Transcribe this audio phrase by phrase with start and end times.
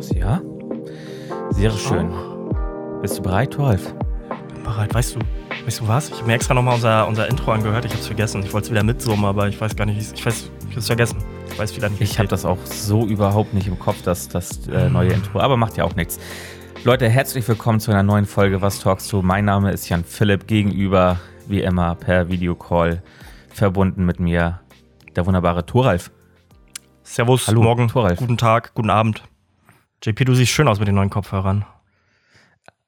[0.00, 0.40] los, ja?
[1.50, 2.10] Sehr schön.
[3.02, 3.94] Bist du bereit, Rolf?
[4.64, 5.20] Bereit, weißt du,
[5.66, 6.08] weißt du was?
[6.08, 8.42] Ich habe mir extra nochmal unser, unser Intro angehört, ich habe es vergessen.
[8.42, 10.86] Ich wollte es wieder mitsummen, aber ich weiß gar nicht, ich weiß, ich habe es
[10.86, 11.18] vergessen.
[11.50, 14.66] Ich weiß wieder nicht, Ich habe das auch so überhaupt nicht im Kopf, das, das
[14.68, 16.18] äh, neue Intro, aber macht ja auch nichts.
[16.84, 19.20] Leute, herzlich willkommen zu einer neuen Folge Was talkst du?
[19.20, 23.02] Mein Name ist Jan Philipp, gegenüber, wie immer, per Videocall
[23.52, 24.60] verbunden mit mir,
[25.14, 26.10] der wunderbare Thoralf.
[27.02, 28.18] Servus, Hallo, morgen, Thoralf.
[28.18, 29.22] guten Tag, guten Abend.
[30.02, 31.64] JP, du siehst schön aus mit den neuen Kopfhörern.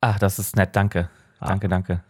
[0.00, 1.08] Ach, das ist nett, danke.
[1.40, 1.48] Ah.
[1.48, 2.02] Danke, danke.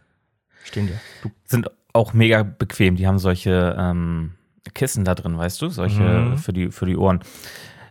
[0.65, 1.01] Stehen dir.
[1.23, 2.97] Du, Sind auch mega bequem.
[2.97, 4.33] Die haben solche ähm,
[4.75, 5.69] Kissen da drin, weißt du?
[5.69, 6.39] Solche Mhm.
[6.39, 7.21] für, die, für die Ohren.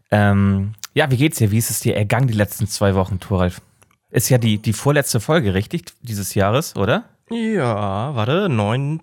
[0.10, 1.52] Ähm, ja, wie geht's dir?
[1.52, 3.62] Wie ist es dir ergangen die letzten zwei Wochen, Thoralf?
[4.10, 5.86] Ist ja die, die vorletzte Folge, richtig?
[6.02, 7.06] Dieses Jahres, oder?
[7.30, 9.00] ja, warte, 9.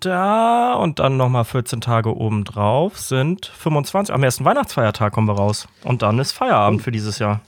[0.77, 4.13] und dann nochmal 14 Tage obendrauf sind 25.
[4.13, 5.67] Am ersten Weihnachtsfeiertag kommen wir raus.
[5.83, 7.41] Und dann ist Feierabend für dieses Jahr.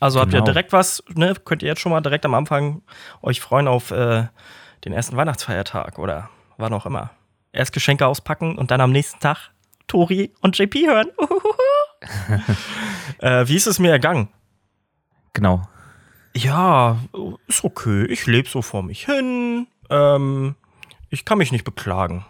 [0.00, 0.44] Also habt ihr Genau.
[0.44, 1.34] direkt was, ne?
[1.44, 2.82] Könnt ihr jetzt schon mal direkt am Anfang
[3.22, 4.26] euch freuen auf äh,
[4.84, 7.10] den ersten Weihnachtsfeiertag oder wann auch immer.
[7.52, 9.50] Erst Geschenke auspacken und dann am nächsten Tag
[9.86, 11.08] Tori und JP hören.
[13.20, 14.28] äh, wie ist es mir ergangen?
[15.32, 15.62] Genau.
[16.34, 16.98] Ja,
[17.46, 18.04] ist okay.
[18.06, 19.66] Ich lebe so vor mich hin.
[19.88, 20.54] Ähm,
[21.08, 22.26] ich kann mich nicht beklagen.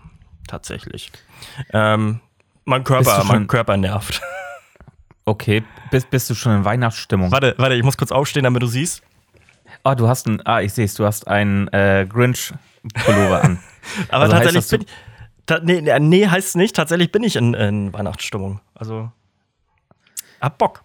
[0.46, 1.10] Tatsächlich.
[1.72, 2.20] Ähm,
[2.64, 4.22] mein Körper, mein Körper nervt.
[5.26, 7.32] Okay, bist, bist du schon in Weihnachtsstimmung?
[7.32, 9.02] warte, warte, ich muss kurz aufstehen, damit du siehst.
[9.82, 13.58] Ah, du hast ein, ah, ich sehe es, du hast einen äh, Grinch-Pullover an.
[14.08, 14.92] Aber Also heißt tatsächlich du- bin ich.
[15.46, 16.74] Ta nee, nee, nee, heißt es nicht.
[16.74, 18.60] Tatsächlich bin ich in, in Weihnachtsstimmung.
[18.74, 19.10] Also.
[20.40, 20.82] Hab Bock.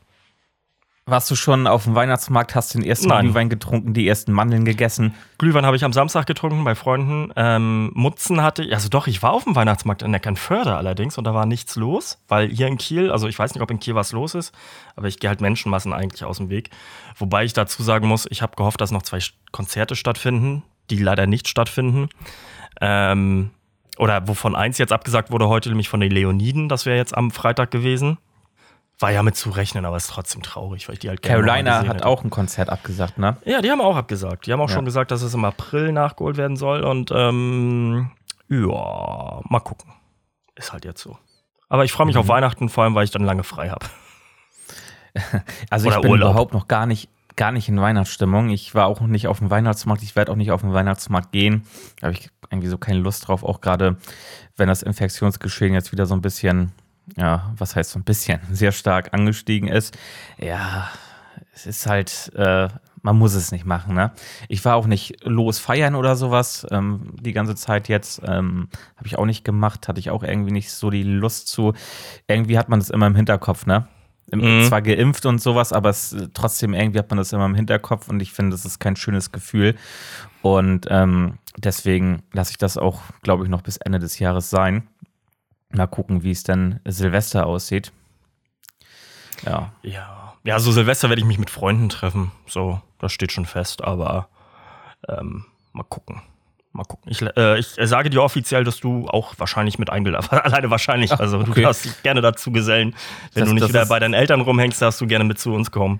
[1.08, 3.26] Warst du schon auf dem Weihnachtsmarkt, hast den ersten Nein.
[3.26, 5.16] Glühwein getrunken, die ersten Mandeln gegessen?
[5.40, 7.34] Glühwein habe ich am Samstag getrunken bei Freunden.
[7.36, 11.24] Ähm, Mutzen hatte ich, also doch, ich war auf dem Weihnachtsmarkt in Neckernförde allerdings und
[11.24, 13.96] da war nichts los, weil hier in Kiel, also ich weiß nicht, ob in Kiel
[13.96, 14.54] was los ist,
[14.96, 16.70] aber ich gehe halt Menschenmassen eigentlich aus dem Weg.
[17.18, 19.20] Wobei ich dazu sagen muss, ich habe gehofft, dass noch zwei
[19.52, 20.62] Konzerte stattfinden,
[20.92, 22.10] die leider nicht stattfinden.
[22.80, 23.50] Ähm,
[23.98, 27.32] oder wovon eins jetzt abgesagt wurde heute, nämlich von den Leoniden, das wäre jetzt am
[27.32, 28.20] Freitag gewesen.
[29.02, 31.88] War ja mit zu rechnen, aber ist trotzdem traurig, weil ich die halt Carolina hat
[31.88, 32.06] hätte.
[32.06, 33.36] auch ein Konzert abgesagt, ne?
[33.46, 34.46] Ja, die haben auch abgesagt.
[34.46, 34.76] Die haben auch Ja.
[34.76, 36.84] schon gesagt, dass es im April nachgeholt werden soll.
[36.84, 38.12] Und ähm,
[38.48, 39.92] ja, mal gucken.
[40.56, 41.18] Ist halt jetzt so.
[41.68, 43.86] Aber ich freue mich auf Weihnachten, vor allem, weil ich dann lange frei habe.
[45.70, 46.32] Also Oder ich bin Urlaub.
[46.32, 48.50] überhaupt noch gar nicht, gar nicht in Weihnachtsstimmung.
[48.50, 50.04] Ich war auch nicht auf dem Weihnachtsmarkt.
[50.04, 51.66] Ich werde auch nicht auf den Weihnachtsmarkt gehen.
[52.00, 53.44] Da habe ich irgendwie so keine Lust drauf.
[53.44, 53.98] Auch gerade,
[54.56, 56.72] wenn das Infektionsgeschehen jetzt wieder so ein bisschen,
[57.18, 59.98] ja, was heißt so ein bisschen, sehr stark angestiegen ist.
[60.38, 60.90] Ja,
[61.54, 62.70] es ist halt, äh,
[63.02, 64.12] man muss es nicht machen, ne?
[64.48, 68.22] Ich war auch nicht los feiern oder sowas ähm, die ganze Zeit jetzt.
[68.24, 69.88] Ähm, habe ich auch nicht gemacht.
[69.88, 71.74] Hatte ich auch irgendwie nicht so die Lust zu.
[72.28, 73.88] Irgendwie hat man das immer im Hinterkopf, ne?
[74.32, 74.64] Mhm.
[74.64, 78.22] Zwar geimpft und sowas, aber es, trotzdem irgendwie hat man das immer im Hinterkopf und
[78.22, 79.76] ich finde, das ist kein schönes Gefühl.
[80.42, 84.88] Und ähm, deswegen lasse ich das auch, glaube ich, noch bis Ende des Jahres sein.
[85.74, 87.92] Mal gucken, wie es dann Silvester aussieht.
[89.46, 89.72] Ja.
[89.82, 90.34] Ja.
[90.44, 92.32] Ja, so Silvester werde ich mich mit Freunden treffen.
[92.48, 94.28] So, das steht schon fest, aber
[95.08, 96.22] ähm, mal gucken.
[96.74, 97.12] Mal gucken.
[97.12, 101.12] Ich, äh, ich sage dir offiziell, dass du auch wahrscheinlich mit eingeladen Alleine wahrscheinlich.
[101.12, 101.52] Also okay.
[101.54, 102.96] du darfst dich gerne dazu gesellen.
[103.34, 105.70] Wenn Das- du nicht wieder bei deinen Eltern rumhängst, darfst du gerne mit zu uns
[105.72, 106.00] kommen.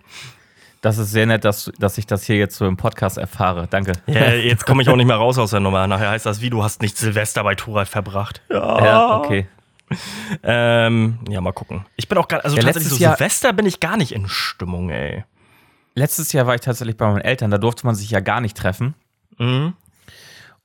[0.80, 3.68] Das ist sehr nett, dass, dass ich das hier jetzt so im Podcast erfahre.
[3.70, 3.92] Danke.
[4.08, 5.86] Ja, jetzt komme ich auch nicht mehr raus aus der Nummer.
[5.86, 8.42] Nachher heißt das, wie du hast nicht Silvester bei Thoralf verbracht.
[8.50, 9.48] Ja, Ja, okay.
[10.44, 11.86] Ähm, ja, mal gucken.
[11.98, 14.12] Ich bin auch gar, also Ja, tatsächlich so letztes Jahr- Silvester bin ich gar nicht
[14.14, 15.24] in Stimmung, ey.
[15.96, 18.56] Letztes Jahr war ich tatsächlich bei meinen Eltern, da durfte man sich ja gar nicht
[18.58, 18.96] treffen.
[19.38, 19.74] Mhm.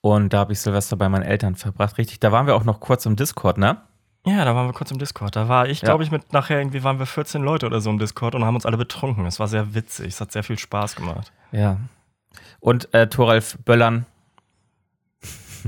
[0.00, 1.98] Und da habe ich Silvester bei meinen Eltern verbracht.
[1.98, 3.78] Richtig, da waren wir auch noch kurz im Discord, ne?
[4.24, 5.34] Ja, da waren wir kurz im Discord.
[5.34, 5.86] Da war ich, Ja.
[5.86, 8.54] glaube ich, mit nachher irgendwie waren wir 14 Leute oder so im Discord und haben
[8.54, 9.26] uns alle betrunken.
[9.26, 10.08] Es war sehr witzig.
[10.08, 11.32] Es hat sehr viel Spaß gemacht.
[11.52, 11.78] Ja.
[12.60, 14.06] Und äh, Thoralf Böllern,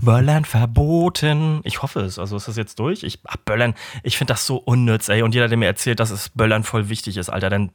[0.01, 1.61] Böllern verboten.
[1.65, 2.19] Ich hoffe es.
[2.19, 3.03] Also ist das jetzt durch?
[3.03, 5.23] Ich, ach, Böllern, ich finde das so unnütz, ey.
[5.23, 7.71] Und jeder, der mir erzählt, dass es Böllern voll wichtig ist, Alter, dann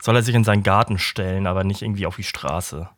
[0.00, 2.88] soll er sich in seinen Garten stellen, aber nicht irgendwie auf die Straße.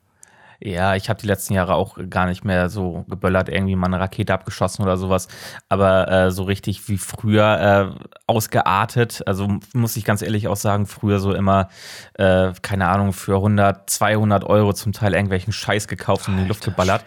[0.61, 4.01] Ja, ich habe die letzten Jahre auch gar nicht mehr so geböllert, irgendwie mal eine
[4.01, 5.29] Rakete abgeschossen oder sowas.
[5.69, 9.23] Aber äh, so richtig wie früher äh, ausgeartet.
[9.27, 11.69] Also muss ich ganz ehrlich auch sagen, früher so immer,
[12.15, 16.49] äh, keine Ahnung, für 100, 200 Euro zum Teil irgendwelchen Scheiß gekauft und in die
[16.49, 17.05] Luft geballert.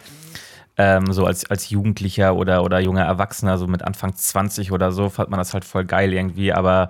[0.78, 5.10] Ähm, so als, als Jugendlicher oder, oder junger Erwachsener, so mit Anfang 20 oder so,
[5.10, 6.52] fand man das halt voll geil irgendwie.
[6.52, 6.88] Aber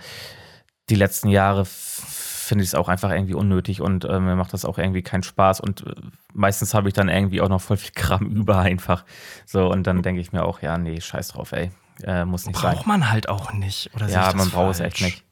[0.90, 4.64] die letzten Jahre finde ich es auch einfach irgendwie unnötig und äh, mir macht das
[4.64, 5.61] auch irgendwie keinen Spaß.
[5.61, 5.94] Und äh,
[6.32, 9.05] meistens habe ich dann irgendwie auch noch voll viel Kram über einfach.
[9.46, 11.70] So, und dann denke ich mir auch, ja, nee, scheiß drauf, ey.
[12.05, 12.75] Äh, muss nicht sein.
[12.75, 13.91] Braucht man halt auch nicht.
[13.94, 15.25] Oder Ja, man braucht es echt nicht.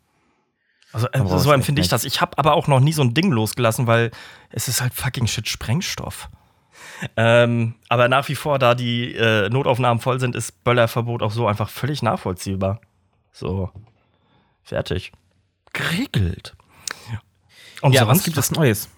[0.93, 2.05] Also äh, so empfinde ich das.
[2.05, 4.11] Ich habe aber auch noch nie so ein Ding losgelassen, weil
[4.51, 6.29] es ist halt fucking shit Sprengstoff.
[7.17, 11.47] Ähm, aber nach wie vor, da die äh, Notaufnahmen voll sind, ist Böllerverbot auch so
[11.47, 12.81] einfach völlig nachvollziehbar.
[13.33, 13.71] So,
[14.63, 15.13] fertig.
[15.73, 16.57] Geregelt.
[17.83, 18.89] Und ja, was gibt es Neues?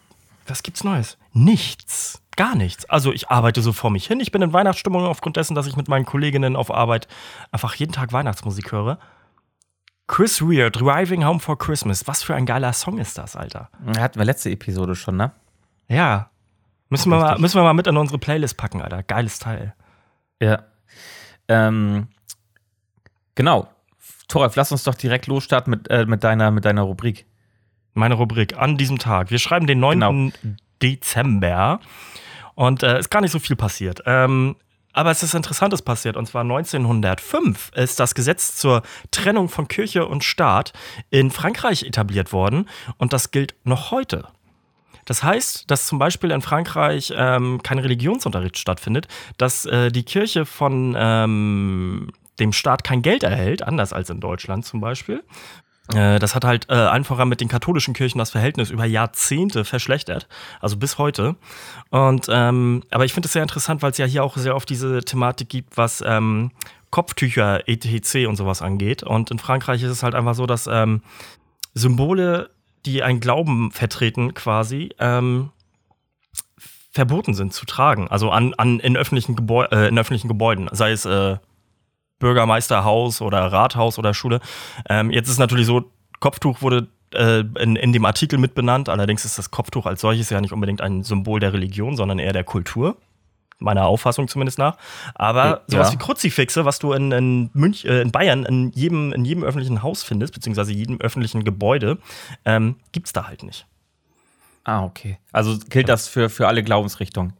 [0.46, 1.18] Was gibt's Neues?
[1.32, 2.22] Nichts.
[2.36, 2.84] Gar nichts.
[2.88, 4.20] Also ich arbeite so vor mich hin.
[4.20, 7.08] Ich bin in Weihnachtsstimmung aufgrund dessen, dass ich mit meinen Kolleginnen auf Arbeit
[7.50, 8.98] einfach jeden Tag Weihnachtsmusik höre.
[10.06, 12.06] Chris Rea, Driving Home for Christmas.
[12.06, 13.70] Was für ein geiler Song ist das, Alter.
[13.98, 15.32] Hatten wir letzte Episode schon, ne?
[15.88, 16.30] Ja.
[16.90, 19.02] Müssen wir, mal, müssen wir mal mit in unsere Playlist packen, Alter.
[19.02, 19.74] Geiles Teil.
[20.40, 20.62] Ja.
[21.48, 22.08] Ähm,
[23.34, 23.68] genau.
[24.28, 27.26] Toralf, lass uns doch direkt losstarten mit, äh, mit, deiner, mit deiner Rubrik.
[27.94, 29.30] Meine Rubrik an diesem Tag.
[29.30, 30.00] Wir schreiben den 9.
[30.00, 30.30] Genau.
[30.82, 31.80] Dezember.
[32.54, 34.02] Und äh, ist gar nicht so viel passiert.
[34.06, 34.56] Ähm,
[34.92, 36.16] aber es ist Interessantes passiert.
[36.16, 40.72] Und zwar 1905 ist das Gesetz zur Trennung von Kirche und Staat
[41.10, 42.68] in Frankreich etabliert worden.
[42.96, 44.26] Und das gilt noch heute.
[45.08, 49.08] Das heißt, dass zum Beispiel in Frankreich ähm, kein Religionsunterricht stattfindet,
[49.38, 54.66] dass äh, die Kirche von ähm, dem Staat kein Geld erhält, anders als in Deutschland
[54.66, 55.24] zum Beispiel.
[55.94, 60.28] Äh, das hat halt äh, einfacher mit den katholischen Kirchen das Verhältnnis über Jahrzehnte verschlechtert,
[60.60, 61.36] also bis heute.
[61.88, 64.68] Und ähm, aber ich finde es sehr interessant, weil es ja hier auch sehr oft
[64.68, 66.50] diese Thematik gibt, was ähm,
[66.90, 68.26] Kopftücher, etc.
[68.28, 69.02] und sowas angeht.
[69.02, 71.00] Und in Frankreich ist es halt einfach so, dass ähm,
[71.72, 72.50] Symbole,
[72.86, 75.50] die einen Glauben vertreten, quasi ähm,
[76.90, 78.08] verboten sind zu tragen.
[78.08, 81.36] Also an, an in öffentlichen Gebäu äh, in öffentlichen Gebäuden, sei es äh,
[82.18, 84.40] Bürgermeisterhaus oder Rathaus oder Schule.
[84.88, 85.90] Ähm, jetzt ist natürlich so,
[86.20, 88.88] Kopftuch wurde äh, in, in dem Artikel mitbenannt.
[88.88, 92.32] Allerdings ist das Kopftuch als solches ja nicht unbedingt ein Symbol der Religion, sondern eher
[92.32, 92.96] der Kultur.
[93.60, 94.76] Meiner Auffassung zumindest nach.
[95.14, 95.60] Aber ja.
[95.66, 99.42] sowas wie Kruzifixe, was du in, in, Münch, äh, in Bayern in jedem, in jedem
[99.42, 101.98] öffentlichen Haus findest, beziehungsweise jedem öffentlichen Gebäude,
[102.44, 103.66] ähm, es da halt nicht.
[104.64, 105.18] Ah, okay.
[105.32, 107.32] Also gilt das für, für alle Glaubensrichtungen?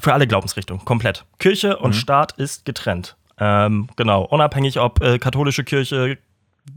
[0.00, 1.24] Für alle Glaubensrichtungen, komplett.
[1.38, 1.98] Kirche und mhm.
[1.98, 3.16] Staat ist getrennt.
[3.40, 6.16] Ähm, genau, unabhängig ob äh, katholische Kirche, äh,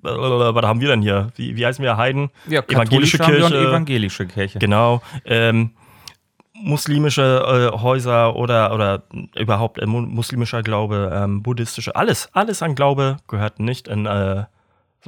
[0.01, 1.31] was haben wir denn hier?
[1.36, 1.98] Wie, wie heißen wir?
[1.98, 2.30] Heiden?
[2.48, 3.68] Ja, evangelische Kirche.
[3.68, 4.60] evangelische Kirche.
[4.60, 5.01] Genau.
[5.25, 5.72] Ähm,
[6.62, 9.04] muslimische äh, Häuser oder, oder
[9.36, 14.46] überhaupt äh, muslimischer Glaube, ähm, buddhistische, alles, alles an Glaube gehört nicht in, äh,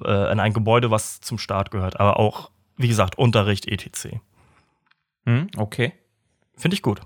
[0.04, 4.18] äh, in ein Gebäude, was zum Staat gehört, aber auch, wie gesagt, Unterricht, etc.
[5.26, 5.94] Hm, okay.
[6.56, 7.02] Finde ich gut.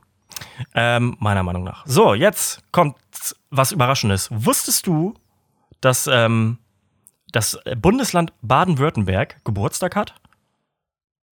[0.73, 1.85] Ähm, meiner Meinung nach.
[1.85, 2.95] So, jetzt kommt
[3.49, 4.29] was Überraschendes.
[4.31, 5.13] Wusstest du,
[5.81, 6.57] dass ähm,
[7.31, 10.13] das Bundesland Baden-Württemberg Geburtstag hat?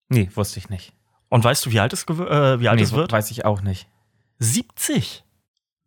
[0.08, 0.95] Nee, wusste ich nicht.
[1.36, 3.12] Und weißt du, wie alt es, äh, wie alt nee, es wird?
[3.12, 3.86] Weiß ich auch nicht.
[4.38, 5.22] 70.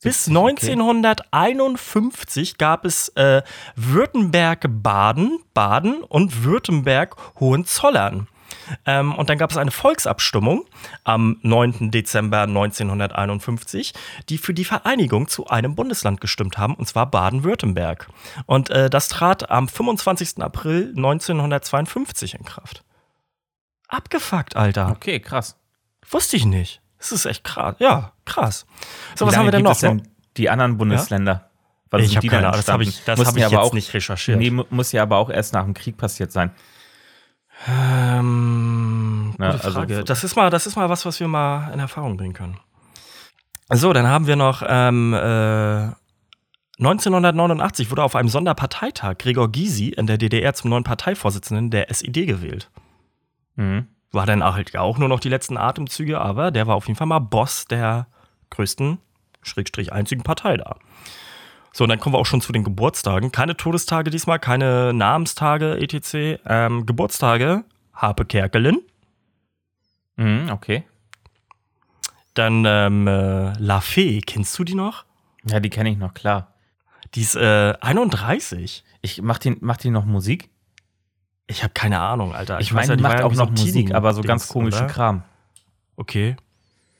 [0.04, 2.56] Bis 1951 okay.
[2.60, 3.42] gab es äh,
[3.75, 8.28] Württemberg-Baden, Baden und Württemberg-Hohenzollern.
[8.86, 10.68] Ähm, und dann gab es eine Volksabstimmung
[11.04, 11.90] am 9.
[11.90, 13.95] Dezember 1951,
[14.30, 18.07] die für die Vereinigung zu einem Bundesland gestimmt haben, und zwar Baden-Württemberg.
[18.45, 20.44] Und äh, das trat am 25.
[20.44, 22.84] April 1952 in Kraft.
[23.90, 24.92] Abgefuckt, Alter.
[24.92, 25.58] Okay, krass.
[26.10, 26.82] Wusste ich nicht.
[27.00, 27.76] Das ist echt krass.
[27.80, 28.66] Ja, krass.
[29.16, 29.78] So, was haben wir denn noch?
[29.78, 30.08] Denn
[30.38, 31.50] die anderen Bundesländer.
[31.92, 32.00] Ja?
[32.00, 34.38] ich habe keine Ahnung, das habe ich, das hab ich jetzt auch, nicht recherchiert.
[34.38, 36.52] Nee, muss ja aber auch erst nach dem Krieg passiert sein.
[37.68, 40.04] Ähm, gute ja, also Frage.
[40.04, 42.60] Das ist, mal, das ist mal was, was wir mal in Erfahrung bringen können.
[43.69, 45.90] So, dann haben wir noch ähm, äh,
[46.80, 52.26] 1989 wurde auf einem Sonderparteitag Gregor Gysi in der DDR zum neuen Parteivorsitzenden der SED
[52.26, 52.69] gewählt.
[53.59, 53.87] Mhm.
[54.11, 57.07] War dann halt auch nur noch die letzten Atemzüge, aber der war auf jeden Fall
[57.07, 58.07] mal Boss der
[58.49, 58.97] größten,
[59.44, 60.78] schrägstrich einzigen Partei da.
[61.73, 63.31] So, und dann kommen wir auch schon zu den Geburtstagen.
[63.31, 66.42] Keine Todestage diesmal, keine Namenstage, etc.
[66.45, 68.81] Ähm, Geburtstage, Harpe Kerkelin.
[70.16, 70.83] Mhm, okay.
[72.33, 75.04] Dann ähm, äh, La Fee, kennst du die noch?
[75.44, 76.54] Ja, die kenne ich noch, klar.
[77.13, 78.83] Die ist äh, 31.
[79.01, 80.49] Ich, macht, die, macht die noch Musik?
[81.50, 82.60] Ich habe keine Ahnung, Alter.
[82.60, 85.24] Ich, ich meine, ja, die macht auch noch Musik, aber so ganz komischen Kram.
[85.98, 86.38] Okay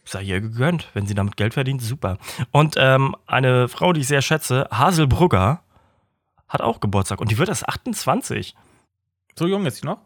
[0.10, 0.90] sei ihr gegönnt.
[0.94, 2.18] Wenn sie damit Geld verdient, super.
[2.52, 5.62] Und ähm, eine Frau, die ich sehr schätze, Hasel Brugger,
[6.48, 8.56] hat auch Geburtstag und die wird erst 28.
[9.38, 10.00] So jung ist sie noch?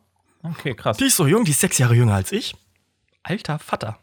[0.43, 0.97] Okay, krass.
[0.97, 2.55] Die ist so jung, die ist sechs Jahre jünger als ich.
[3.23, 3.97] Alter Vater.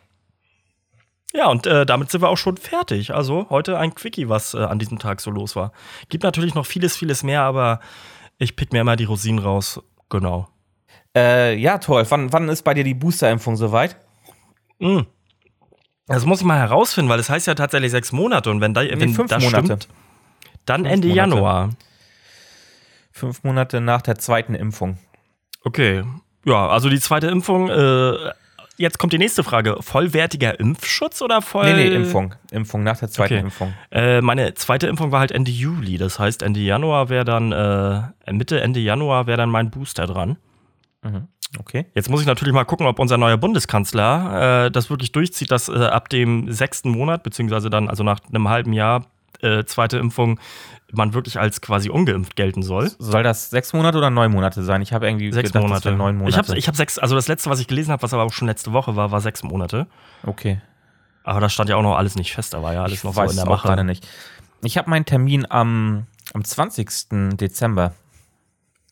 [1.32, 3.14] Ja, und äh, damit sind wir auch schon fertig.
[3.14, 5.72] Also heute ein Quickie, was äh, an diesem Tag so los war.
[6.08, 7.80] Gibt natürlich noch vieles, vieles mehr, aber
[8.38, 9.80] ich pick mir immer die Rosinen raus.
[10.10, 10.48] Genau.
[11.16, 12.04] Äh, ja, toll.
[12.08, 13.96] Wann, wann ist bei dir die Boosterimpfung soweit?
[14.78, 15.06] Mhm.
[16.06, 18.74] Das muss ich mal herausfinden, weil es das heißt ja tatsächlich sechs Monate und wenn,
[18.74, 19.64] da, wenn fünf das Monate.
[19.64, 19.88] stimmt,
[20.66, 21.30] dann fünf Ende Monate.
[21.30, 21.70] Januar.
[23.12, 24.98] Fünf Monate nach der zweiten Impfung.
[25.64, 26.04] Okay.
[26.44, 27.68] Ja, also die zweite Impfung.
[27.68, 28.32] Äh,
[28.80, 29.76] jetzt kommt die nächste Frage.
[29.80, 31.72] Vollwertiger Impfschutz oder voll?
[31.72, 32.34] Nee, nee, Impfung.
[32.50, 33.42] Impfung nach der zweiten Okay.
[33.44, 33.74] Impfung.
[33.90, 35.98] Äh, meine zweite Impfung war halt Ende Juli.
[35.98, 40.36] Das heißt, Ende Januar wäre dann, äh, Mitte, Ende Januar wäre dann mein Booster dran.
[41.58, 41.86] Okay.
[41.94, 45.68] Jetzt muss ich natürlich mal gucken, ob unser neuer Bundeskanzler äh, das wirklich durchzieht, dass
[45.68, 49.06] äh, ab dem sechsten Monat, beziehungsweise dann, also nach einem halben Jahr,
[49.40, 50.38] äh, zweite Impfung,
[50.92, 52.90] man wirklich als quasi ungeimpft gelten soll.
[52.98, 54.82] Soll das sechs Monate oder neun Monate sein?
[54.82, 55.84] Ich habe irgendwie Sechs gedacht, das Monate.
[55.86, 56.30] wären neun Monate.
[56.30, 58.32] Ich habe ich hab sechs, also das letzte, was ich gelesen habe, was aber auch
[58.32, 59.86] schon letzte Woche war, war sechs Monate.
[60.24, 60.60] okay.
[61.22, 63.12] Aber da stand ja auch noch alles nicht fest, da war ja alles Ich noch
[63.14, 63.68] so in der Mache.
[63.68, 64.08] gerade nicht.
[64.62, 66.88] Ich habe meinen Termin am, am 20.
[67.36, 67.92] Dezember.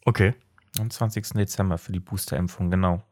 [0.04, 0.34] Okay.
[0.78, 1.30] Am 20.
[1.30, 3.02] Dezember für die Boosterimpfung, genau.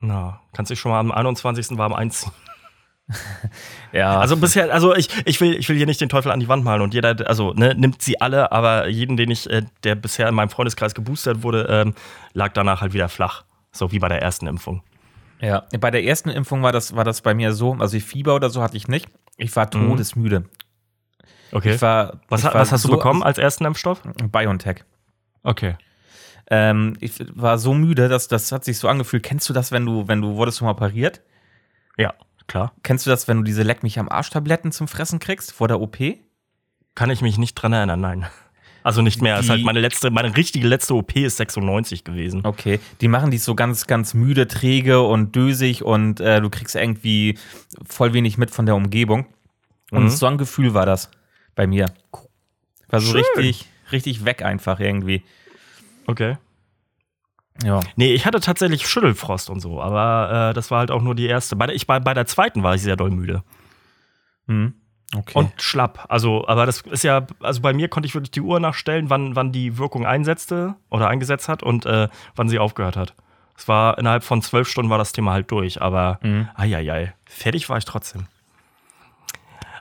[0.00, 1.78] Na, kannst dich schon mal am 21.
[1.78, 2.32] warm einziehen.
[3.92, 6.48] Ja, Also bisher, also ich, ich, will, ich will hier nicht den Teufel an die
[6.48, 9.94] Wand malen und jeder, also ne, nimmt sie alle, aber jeden, den ich, äh, der
[9.94, 11.94] bisher in meinem Freundeskreis geboostert wurde, ähm,
[12.32, 13.44] lag danach halt wieder flach.
[13.72, 14.82] So wie bei der ersten Impfung.
[15.40, 15.64] ja.
[15.78, 18.62] Bei der ersten Impfung war das, war das bei mir so, also Fieber oder so
[18.62, 19.06] hatte ich nicht.
[19.36, 19.70] Ich war Mhm.
[19.90, 20.44] todesmüde.
[21.52, 21.74] Okay.
[21.74, 24.00] Ich war, was, ich war was hast du so bekommen als ersten Impfstoff?
[24.32, 24.82] BioNTech.
[25.44, 25.76] Okay.
[26.50, 29.22] Ähm, ich war so müde, dass das hat sich so angefühlt.
[29.22, 31.20] Kennst du das, wenn du, wenn du wurdest du mal operiert?
[31.96, 32.12] Ja,
[32.46, 32.72] klar.
[32.82, 35.80] Kennst du das, wenn du diese Leck mich am Arsch-Tabletten zum Fressen kriegst vor der
[35.80, 35.98] OP?
[36.94, 38.26] Kann ich mich nicht dran erinnern, nein.
[38.82, 39.34] Also nicht mehr.
[39.36, 42.42] Es ist Die- halt meine letzte, meine richtige letzte OP ist 96 gewesen.
[42.44, 46.76] Okay, die machen dich so ganz, ganz müde, träge und dösig und äh, du kriegst
[46.76, 47.38] irgendwie
[47.86, 49.26] voll wenig mit von der Umgebung.
[49.90, 50.08] Und Mhm.
[50.10, 51.10] so ein Gefühl war das
[51.54, 51.86] bei mir.
[52.88, 53.22] War so Schön.
[53.36, 55.22] richtig, richtig weg einfach irgendwie.
[56.06, 56.36] Okay.
[57.62, 57.80] Ja.
[57.96, 61.26] Nee, ich hatte tatsächlich Schüttelfrost und so, aber äh, das war halt auch nur die
[61.26, 61.54] erste.
[61.56, 63.42] Bei der, ich, bei, bei der zweiten war ich sehr doll müde.
[64.48, 64.74] Hm.
[65.14, 65.38] Okay.
[65.38, 66.06] Und schlapp.
[66.08, 69.36] Also, aber das ist ja, also bei mir konnte ich wirklich die Uhr nachstellen, wann,
[69.36, 73.14] wann die Wirkung einsetzte oder eingesetzt hat und äh, wann sie aufgehört hat.
[73.56, 76.48] Es war innerhalb von zwölf Stunden war das Thema halt durch, aber Mhm.
[76.56, 78.26] eieiei, fertig war ich trotzdem.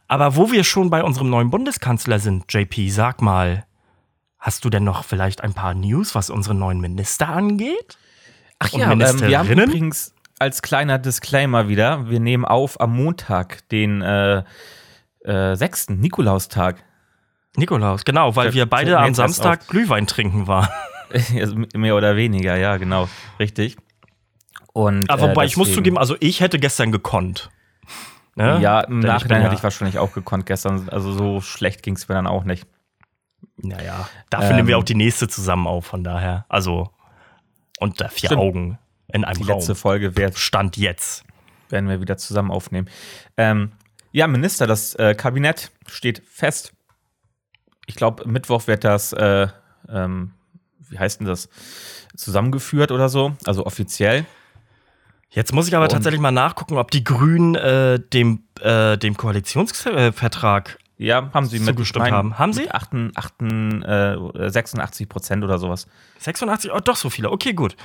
[0.07, 3.65] Aber wo wir schon bei unserem neuen Bundeskanzler sind, JP, sag mal,
[4.43, 7.97] hast du denn noch vielleicht ein paar News, was unseren neuen Minister angeht?
[8.59, 12.93] Ach und ja, ähm, wir haben übrigens als kleiner Disclaimer wieder, wir nehmen auf am
[12.93, 14.43] Montag, den äh,
[15.23, 15.91] äh, 6.
[15.91, 16.83] Nikolaustag.
[17.55, 20.67] Nikolaus, genau, weil wir beide am Samstag Glühwein trinken waren.
[21.73, 23.07] mehr oder weniger, ja, genau.
[23.39, 23.77] Richtig.
[24.73, 27.49] Und, Aber wobei äh, ich muss zugeben, also ich hätte gestern gekonnt.
[28.35, 28.59] Ne?
[28.59, 30.89] Ja, im Nachhinein bin hätte ja- ich wahrscheinlich auch gekonnt gestern.
[30.89, 32.67] Also so schlecht ging es mir dann auch nicht.
[33.57, 36.45] Naja, dafür Ähm, nehmen wir auch die nächste zusammen auf, von daher.
[36.49, 36.89] Also
[37.79, 38.41] unter vier Stimmt.
[38.41, 38.79] Augen
[39.11, 39.57] in einem Die Raum.
[39.59, 41.23] letzte Folge wird, Stand jetzt.
[41.69, 42.87] werden wir wieder zusammen aufnehmen.
[43.37, 43.71] Ähm,
[44.11, 46.73] ja, Minister, das äh, Kabinett steht fest.
[47.87, 49.47] Ich glaube, Mittwoch wird das, äh,
[49.89, 50.33] ähm,
[50.89, 51.49] wie heißt denn das,
[52.15, 54.25] zusammengeführt oder so, also offiziell.
[55.31, 59.17] Jetzt muss ich aber Und- tatsächlich mal nachgucken, ob die Grünen äh, dem, äh, dem
[59.17, 60.77] Koalitionsvertrag.
[61.03, 62.39] Ja, haben sie mit Zugestimmt mein- haben.
[62.39, 62.61] Haben sie?
[62.61, 65.85] Mit 8, 8, äh, 86 Prozent oder sowas.
[66.19, 67.29] 86, oh, doch so viele.
[67.29, 67.75] Okay, gut.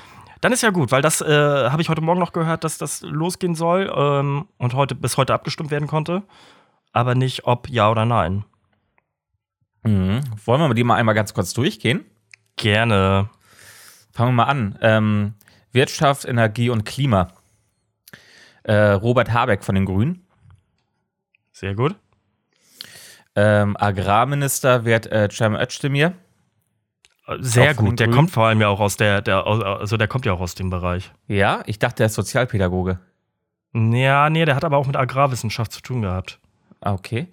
[0.40, 1.26] Dann ist ja gut, weil das äh,
[1.68, 5.34] habe ich heute Morgen noch gehört, dass das losgehen soll ähm, und heute bis heute
[5.34, 6.22] abgestimmt werden konnte.
[6.92, 8.44] Aber nicht, ob ja oder nein.
[9.82, 10.20] Mhm.
[10.44, 12.04] Wollen wir die mal einmal ganz kurz durchgehen?
[12.54, 13.30] Gerne.
[14.12, 14.78] Fangen wir mal an.
[14.80, 15.34] Ähm,
[15.72, 17.32] Wirtschaft, Energie und Klima.
[18.62, 20.24] Äh, Robert Habeck von den Grünen.
[21.52, 21.96] Sehr gut.
[23.40, 26.14] Ähm, Agrarminister wird äh, Cem Özdemir.
[27.38, 28.00] Sehr gut.
[28.00, 30.56] Der kommt vor allem ja auch aus der, der, also der kommt ja auch aus
[30.56, 31.12] dem Bereich.
[31.28, 32.98] Ja, ich dachte, er ist Sozialpädagoge.
[33.74, 36.40] Ja, nee, der hat aber auch mit Agrarwissenschaft zu tun gehabt.
[36.80, 37.28] Ah, okay.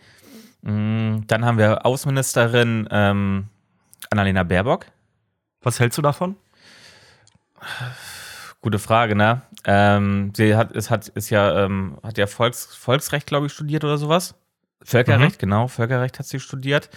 [0.62, 3.48] Mm, Dann haben wir Außenministerin ähm,
[4.12, 4.86] Annalena Baerbock.
[5.64, 6.36] Was hältst du davon?
[8.62, 9.42] Gute Frage, ne?
[9.64, 13.84] Ähm, sie hat, es hat, ist ja, ähm, hat ja Volks, Volksrecht, glaube ich, studiert
[13.84, 14.36] oder sowas.
[14.86, 16.90] Völkerrecht, genau, Völkerrecht hat sie studiert.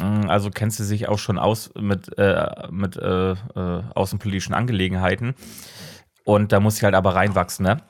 [0.00, 5.34] Mm, Also kennt sie sich auch schon aus mit, äh, mit äh, äh, außenpolitischen Angelegenheiten.
[6.24, 7.82] Und da muss sie halt aber reinwachsen, ne?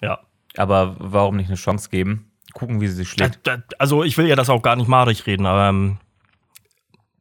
[0.00, 0.20] Ja.
[0.56, 2.30] Aber warum nicht eine Chance geben?
[2.52, 3.40] Gucken, wie sie sich schlägt.
[3.78, 5.98] Also ich will ja das auch gar nicht madig reden, aber ähm,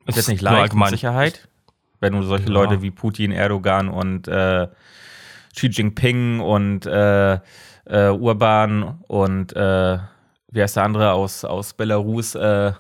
[0.05, 0.88] Ist jetzt nicht leicht, mit.
[0.89, 1.48] Sicherheit.
[2.00, 2.51] Wenn du solche Ja.
[2.51, 4.67] Leute wie Putin, Erdogan und äh,
[5.55, 7.39] Xi Jinping und äh,
[7.86, 9.98] äh, Urban und äh,
[10.53, 12.72] wie heißt der andere aus, aus Belarus, äh,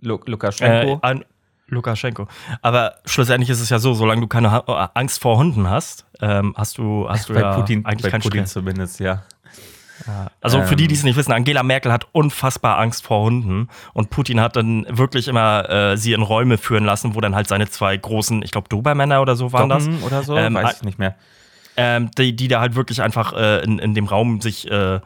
[0.00, 0.94] Lu Lukaschenko?
[0.94, 1.24] Äh, an
[1.68, 2.26] Lukaschenko.
[2.62, 6.54] Aber schlussendlich ist es ja so, solange du keine ha Angst vor Hunden hast, ähm,
[6.56, 8.52] hast du, hast du bei ja Putin, eigentlich bei keinen Putin Stress.
[8.54, 9.22] zumindest, ja.
[10.40, 10.88] Also für die, Ähm.
[10.88, 14.86] die es nicht wissen, Angela Merkel hat unfassbar Angst vor Hunden und Putin hat dann
[14.88, 18.50] wirklich immer äh, sie in Räume führen lassen, wo dann halt seine zwei großen, ich
[18.50, 19.84] glaube Dobermänner oder so waren das.
[19.84, 21.16] Doggen oder so, Ähm, weiß ich nicht mehr.
[21.76, 25.00] ähm, die, die da halt wirklich einfach äh, in, in dem Raum sich äh,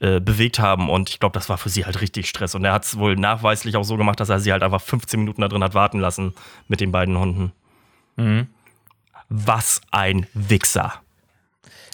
[0.00, 0.88] äh, bewegt haben.
[0.88, 2.54] Und ich glaube, das war für sie halt richtig Stress.
[2.54, 5.20] Und er hat es wohl nachweislich auch so gemacht, dass er sie halt einfach 15
[5.20, 6.34] Minuten da drin hat warten lassen
[6.68, 7.52] mit den beiden Hunden.
[8.16, 8.46] Mhm.
[9.28, 10.94] Was ein Wichser.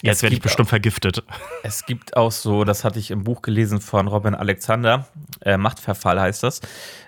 [0.03, 1.23] Jetzt werde ich bestimmt auch, vergiftet.
[1.63, 5.07] Es gibt auch so, das hatte ich im Buch gelesen von Robin Alexander,
[5.41, 6.61] äh, Machtverfall heißt das.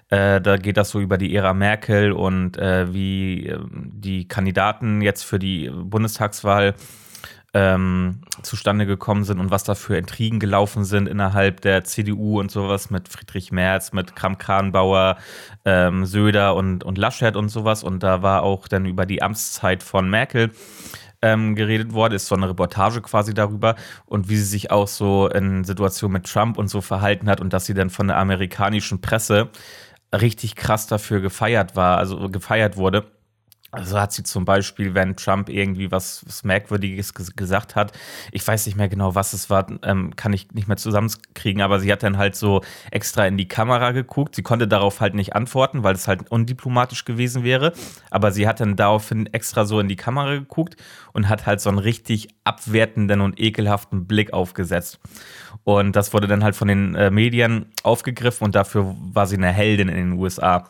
[0.09, 5.01] Äh, da geht das so über die Ära Merkel und äh, wie ähm, die Kandidaten
[5.01, 6.73] jetzt für die Bundestagswahl
[7.53, 12.51] ähm, zustande gekommen sind und was da für Intrigen gelaufen sind innerhalb der CDU und
[12.51, 15.17] sowas mit Friedrich Merz, mit Kram-Karrenbauer,
[15.65, 17.83] ähm, Söder und, und Laschet und sowas.
[17.83, 20.51] Und da war auch dann über die Amtszeit von Merkel
[21.21, 23.75] ähm, geredet worden, ist so eine Reportage quasi darüber
[24.05, 27.51] und wie sie sich auch so in Situationen mit Trump und so verhalten hat und
[27.51, 29.49] dass sie dann von der amerikanischen Presse
[30.13, 33.05] richtig krass dafür gefeiert war, also gefeiert wurde
[33.71, 37.91] also hat sie zum Beispiel, wenn Trump irgendwie was, was Merkwürdiges gesagt hat,
[38.31, 41.79] ich weiß nicht mehr genau, was es war, ähm, kann ich nicht mehr zusammenkriegen, aber
[41.79, 44.35] sie hat dann halt so extra in die Kamera geguckt.
[44.35, 47.73] Sie konnte darauf halt nicht antworten, weil es halt undiplomatisch gewesen wäre.
[48.09, 50.75] Aber sie hat dann daraufhin extra so in die Kamera geguckt
[51.13, 54.99] und hat halt so einen richtig abwertenden und ekelhaften Blick aufgesetzt.
[55.63, 59.51] Und das wurde dann halt von den äh, Medien aufgegriffen und dafür war sie eine
[59.51, 60.67] Heldin in den USA.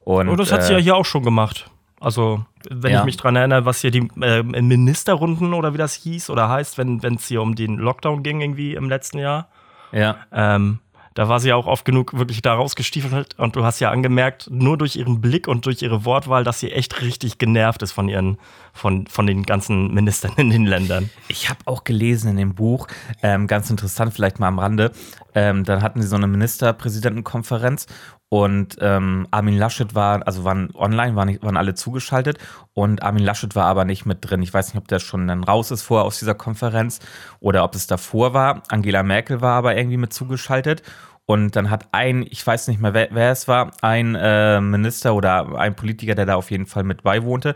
[0.00, 1.70] Und, oh, das hat äh, sie ja hier auch schon gemacht.
[2.00, 3.00] Also, wenn ja.
[3.00, 6.78] ich mich daran erinnere, was hier die äh, Ministerrunden oder wie das hieß oder heißt,
[6.78, 9.48] wenn es hier um den Lockdown ging, irgendwie im letzten Jahr.
[9.92, 10.16] Ja.
[10.32, 10.78] Ähm,
[11.14, 14.48] da war sie ja auch oft genug wirklich da rausgestiefelt und du hast ja angemerkt,
[14.50, 18.08] nur durch ihren Blick und durch ihre Wortwahl, dass sie echt richtig genervt ist von
[18.08, 18.38] ihren,
[18.72, 21.10] von, von den ganzen Ministern in den Ländern.
[21.28, 22.86] Ich habe auch gelesen in dem Buch,
[23.22, 24.92] ähm, ganz interessant, vielleicht mal am Rande,
[25.34, 27.86] ähm, dann hatten sie so eine Ministerpräsidentenkonferenz
[28.32, 32.38] und ähm, Armin Laschet war, also waren online, waren, nicht, waren alle zugeschaltet
[32.74, 34.40] und Armin Laschet war aber nicht mit drin.
[34.42, 37.00] Ich weiß nicht, ob der schon dann raus ist vorher aus dieser Konferenz
[37.40, 38.62] oder ob es davor war.
[38.68, 40.82] Angela Merkel war aber irgendwie mit zugeschaltet.
[41.26, 45.14] Und dann hat ein, ich weiß nicht mehr, wer, wer es war, ein äh, Minister
[45.14, 47.54] oder ein Politiker, der da auf jeden Fall mit beiwohnte,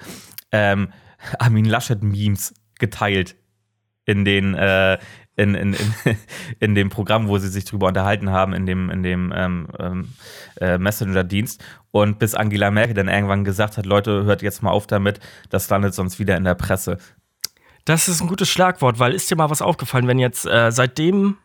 [0.52, 0.92] ähm,
[1.38, 3.36] Armin Laschet-Memes geteilt
[4.04, 4.98] in den, äh,
[5.36, 5.94] in, in, in,
[6.60, 10.08] in dem Programm, wo sie sich drüber unterhalten haben, in dem, in dem ähm, ähm,
[10.60, 11.64] äh, Messenger-Dienst.
[11.90, 15.68] Und bis Angela Merkel dann irgendwann gesagt hat, Leute, hört jetzt mal auf damit, das
[15.70, 16.98] landet sonst wieder in der Presse.
[17.84, 21.36] Das ist ein gutes Schlagwort, weil ist dir mal was aufgefallen, wenn jetzt äh, seitdem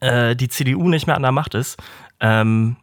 [0.00, 1.82] äh, die CDU nicht mehr an der Macht ist,
[2.20, 2.76] ähm,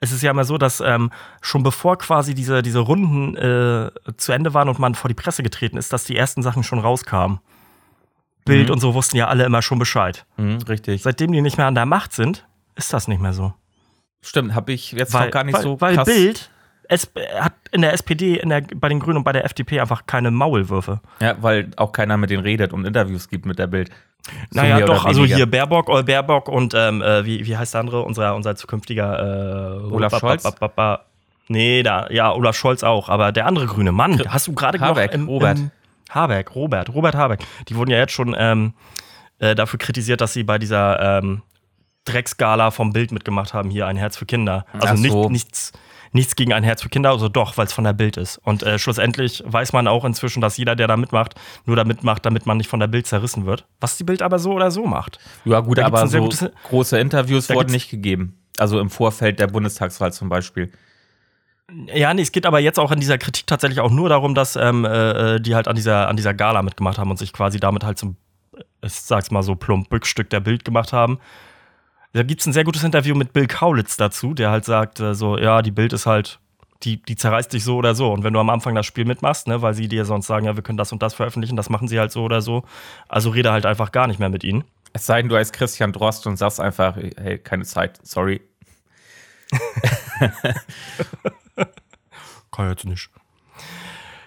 [0.00, 4.32] es ist ja immer so, dass ähm, schon bevor quasi diese, diese Runden äh, zu
[4.32, 7.40] Ende waren und man vor die Presse getreten ist, dass die ersten Sachen schon rauskamen.
[8.44, 8.74] Bild mhm.
[8.74, 10.24] und so wussten ja alle immer schon Bescheid.
[10.36, 11.02] Mhm, richtig.
[11.02, 13.52] Seitdem die nicht mehr an der Macht sind, ist das nicht mehr so.
[14.22, 16.06] Stimmt, habe ich jetzt weil, noch gar nicht weil, so weil krass.
[16.06, 16.50] Bild
[16.88, 20.06] es hat in der SPD, in der, bei den Grünen und bei der FDP einfach
[20.06, 21.00] keine Maulwürfe.
[21.20, 23.90] Ja, weil auch keiner mit denen redet und Interviews gibt mit der Bild.
[24.52, 28.02] Naja, doch, also hier Baerbock, äh, Baerbock und ähm, äh, wie, wie heißt der andere?
[28.02, 30.42] Unser, unser zukünftiger äh, Olaf Scholz.
[30.42, 31.00] Ba, ba, ba,
[31.48, 34.96] nee, da, ja, Olaf Scholz auch, aber der andere Grüne Mann, hast du gerade noch
[34.96, 35.58] im, Robert.
[35.58, 35.70] Im,
[36.10, 37.40] Habeck, Robert, Robert Habeck.
[37.68, 38.72] Die wurden ja jetzt schon ähm,
[39.38, 41.42] äh, dafür kritisiert, dass sie bei dieser ähm,
[42.04, 44.64] Drecksgala vom Bild mitgemacht haben, hier ein Herz für Kinder.
[44.72, 45.02] Also so.
[45.02, 45.72] nicht, nichts,
[46.12, 48.38] nichts gegen ein Herz für Kinder, also doch, weil es von der Bild ist.
[48.38, 51.34] Und äh, schlussendlich weiß man auch inzwischen, dass jeder, der da mitmacht,
[51.66, 53.66] nur da mitmacht, damit man nicht von der Bild zerrissen wird.
[53.80, 55.18] Was die Bild aber so oder so macht.
[55.44, 58.38] Ja, gut, aber so gutes, große Interviews wurden nicht gegeben.
[58.58, 60.72] Also im Vorfeld der Bundestagswahl zum Beispiel.
[61.94, 64.56] Ja, nee, es geht aber jetzt auch in dieser Kritik tatsächlich auch nur darum, dass
[64.56, 67.84] ähm, äh, die halt an dieser, an dieser Gala mitgemacht haben und sich quasi damit
[67.84, 68.16] halt zum,
[68.82, 71.18] ich sag's mal so plump, Bückstück der Bild gemacht haben.
[72.18, 75.38] Da gibt's ein sehr gutes Interview mit Bill Kaulitz dazu, der halt sagt, äh, so,
[75.38, 76.40] ja, die Bild ist halt,
[76.82, 78.12] die, die zerreißt dich so oder so.
[78.12, 80.56] Und wenn du am Anfang das Spiel mitmachst, ne, weil sie dir sonst sagen, ja,
[80.56, 82.64] wir können das und das veröffentlichen, das machen sie halt so oder so.
[83.08, 84.64] Also rede halt einfach gar nicht mehr mit ihnen.
[84.92, 88.40] Es sei denn, du heißt Christian Drost und sagst einfach, hey, keine Zeit, sorry.
[92.50, 93.10] Kann jetzt nicht.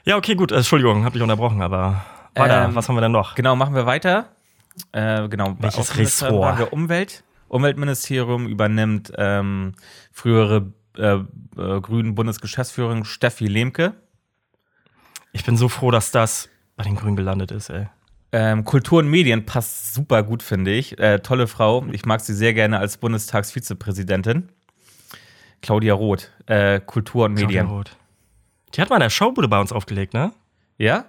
[0.06, 0.54] Ja, okay, gut.
[0.54, 2.63] Entschuldigung, hab dich unterbrochen, aber weiter.
[2.63, 3.36] Ähm, Was haben wir denn noch?
[3.36, 4.30] Genau, machen wir weiter.
[4.93, 6.71] Äh, genau, welches Ressort?
[6.71, 7.25] Umwelt.
[7.52, 9.74] Umweltministerium übernimmt ähm,
[10.14, 11.26] frühere äh, äh,
[11.82, 13.94] grünen Bundesgeschäftsführerin Steffi Lemke.
[15.34, 17.88] Ich bin so froh, dass das bei den Grünen gelandet ist, ey.
[18.32, 20.98] Ähm, Kultur und Medien passt super gut, finde ich.
[20.98, 21.86] Äh, tolle Frau.
[21.92, 24.48] Ich mag sie sehr gerne als Bundestagsvizepräsidentin.
[25.62, 27.50] Claudia Roth, äh, Kultur und Medien.
[27.50, 27.98] Claudia Roth.
[28.74, 30.32] Die hat mal in der Showbude bei uns aufgelegt, ne?
[30.78, 31.04] Ja?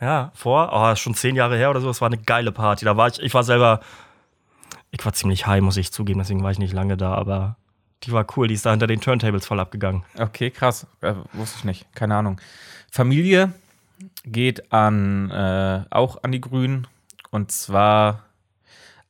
[0.00, 1.88] Ja, vor, oh, schon zehn Jahre her oder so.
[1.88, 2.84] Das war eine geile Party.
[2.84, 3.80] Da war ich, ich war selber,
[4.90, 7.56] ich war ziemlich high, muss ich zugeben, deswegen war ich nicht lange da, aber
[8.04, 8.48] die war cool.
[8.48, 10.04] Die ist da hinter den Turntables voll abgegangen.
[10.18, 10.86] Okay, krass.
[11.00, 11.94] Äh, wusste ich nicht.
[11.94, 12.40] Keine Ahnung.
[12.90, 13.52] Familie,
[14.24, 16.86] geht an äh, auch an die Grünen
[17.30, 18.24] und zwar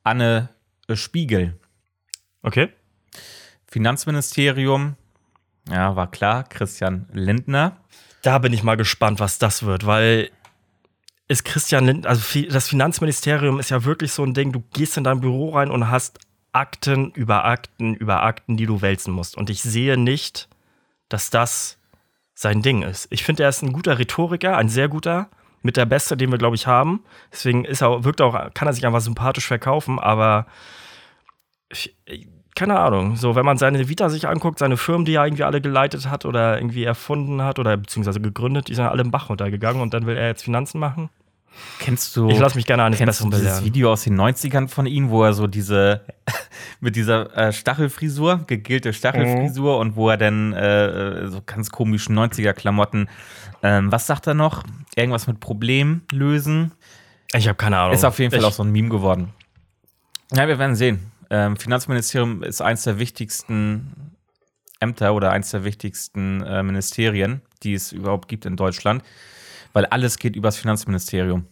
[0.03, 0.49] Anne
[0.93, 1.57] Spiegel.
[2.41, 2.69] Okay.
[3.67, 4.95] Finanzministerium,
[5.69, 7.77] ja, war klar, Christian Lindner.
[8.21, 10.29] Da bin ich mal gespannt, was das wird, weil
[11.31, 15.03] ist Christian Lindner, also das Finanzministerium ist ja wirklich so ein Ding, du gehst in
[15.03, 16.19] dein Büro rein und hast
[16.51, 19.37] Akten über Akten über Akten, die du wälzen musst.
[19.37, 20.49] Und ich sehe nicht,
[21.07, 21.77] dass das
[22.33, 23.07] sein Ding ist.
[23.09, 25.29] Ich finde, er ist ein guter Rhetoriker, ein sehr guter,
[25.61, 27.03] mit der Beste, den wir, glaube ich, haben.
[27.31, 30.47] Deswegen ist er, wirkt auch, kann er sich einfach sympathisch verkaufen, aber
[32.55, 35.61] keine Ahnung, so wenn man seine Vita sich anguckt, seine Firmen, die er irgendwie alle
[35.61, 39.81] geleitet hat oder irgendwie erfunden hat oder beziehungsweise gegründet, die sind alle im Bach runtergegangen
[39.81, 41.09] und dann will er jetzt Finanzen machen.
[41.79, 42.29] Kennst du.
[42.29, 43.65] Ich lasse mich gerne eines kennst Besseren du dieses belehren.
[43.65, 46.01] Video aus den 90ern von ihm, wo er so diese
[46.79, 53.09] mit dieser äh, Stachelfrisur, gegelte Stachelfrisur und wo er dann äh, so ganz komischen 90er-Klamotten.
[53.63, 54.63] Ähm, was sagt er noch?
[54.95, 56.71] Irgendwas mit Problem lösen.
[57.33, 57.93] Ich habe keine Ahnung.
[57.93, 59.33] Ist auf jeden Fall ich, auch so ein Meme geworden.
[60.33, 61.11] Ja, wir werden sehen.
[61.29, 64.11] Ähm, Finanzministerium ist eins der wichtigsten
[64.79, 69.03] Ämter oder eins der wichtigsten äh, Ministerien, die es überhaupt gibt in Deutschland,
[69.73, 71.45] weil alles geht übers Finanzministerium.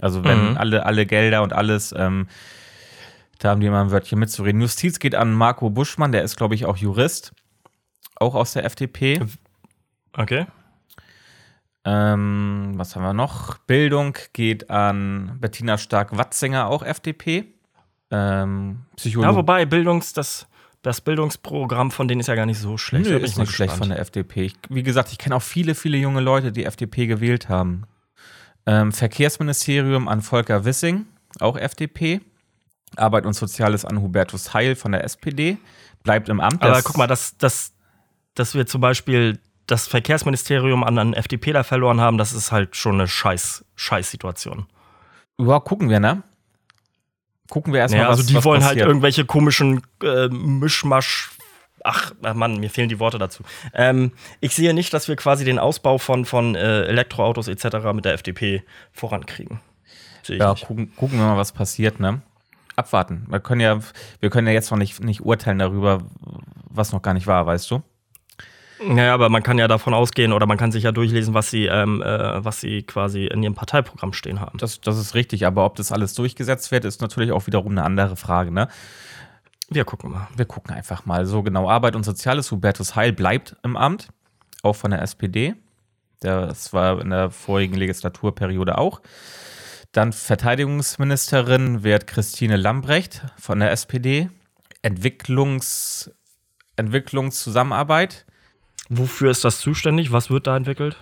[0.00, 0.56] Also wenn Mhm.
[0.56, 2.26] alle, alle Gelder und alles, ähm,
[3.38, 4.60] da haben die immer ein Wörtchen mitzureden.
[4.60, 7.32] Justiz geht an Marco Buschmann, der ist, glaube ich, auch Jurist,
[8.16, 9.20] auch aus der FDP.
[10.16, 10.46] Okay.
[11.84, 13.58] Ähm, was haben wir noch?
[13.58, 17.44] Bildung geht an Bettina Stark-Watzinger, auch FDP.
[18.10, 19.30] Ähm, Psychologie.
[19.30, 20.46] Ja, wobei Bildungs, das,
[20.84, 23.06] das Bildungsprogramm von denen ist ja gar nicht so schlecht.
[23.06, 24.42] Nö, Da ist nicht schlecht von der FDP.
[24.44, 27.84] Ich, wie gesagt, ich kenne auch viele, viele junge Leute, die FDP gewählt haben.
[28.66, 31.06] Ähm, Verkehrsministerium an Volker Wissing,
[31.40, 32.20] auch FDP.
[32.96, 35.56] Arbeit und Soziales an Hubertus Heil von der SPD.
[36.02, 36.62] Bleibt im Amt.
[36.62, 37.72] Aber guck mal, dass, dass,
[38.34, 42.96] dass wir zum Beispiel das Verkehrsministerium an einen FDPler verloren haben, das ist halt schon
[42.96, 44.66] eine scheiß, scheiß Situation.
[45.40, 46.22] Ja, gucken wir, ne?
[47.50, 48.86] Gucken wir erstmal, Ja, also was die was wollen halt passiert.
[48.88, 51.30] irgendwelche komischen äh, Mischmasch.
[51.86, 53.42] Ach, ach Mann, mir fehlen die Worte dazu.
[53.74, 57.92] Ähm, ich sehe nicht, dass wir quasi den Ausbau von, von äh, Elektroautos etc.
[57.94, 59.60] mit der FDP vorankriegen.
[60.22, 60.66] Sehe ich Ja, nicht.
[60.66, 62.22] gucken, gucken wir mal, was passiert, ne?
[62.76, 63.26] Abwarten.
[63.28, 63.78] Wir können ja,
[64.20, 66.00] wir können ja jetzt noch nicht, nicht urteilen darüber,
[66.70, 67.82] was noch gar nicht war, weißt du?
[68.82, 71.66] Naja, aber man kann ja davon ausgehen oder man kann sich ja durchlesen, was sie,
[71.66, 74.58] ähm, äh, was sie quasi in ihrem Parteiprogramm stehen haben.
[74.58, 77.84] Das, das ist richtig, aber ob das alles durchgesetzt wird, ist natürlich auch wiederum eine
[77.84, 78.68] andere Frage, ne?
[79.70, 80.28] Wir gucken mal.
[80.36, 81.24] Wir gucken einfach mal.
[81.24, 82.50] So genau, Arbeit und Soziales.
[82.50, 84.08] Hubertus Heil bleibt im Amt,
[84.62, 85.54] auch von der SPD.
[86.20, 89.00] Das war in der vorigen Legislaturperiode auch.
[89.92, 94.28] Dann Verteidigungsministerin wird Christine Lambrecht von der SPD.
[94.82, 96.10] Entwicklungs,
[96.76, 98.26] Entwicklungszusammenarbeit.
[98.98, 100.12] Wofür ist das zuständig?
[100.12, 100.96] Was wird da entwickelt?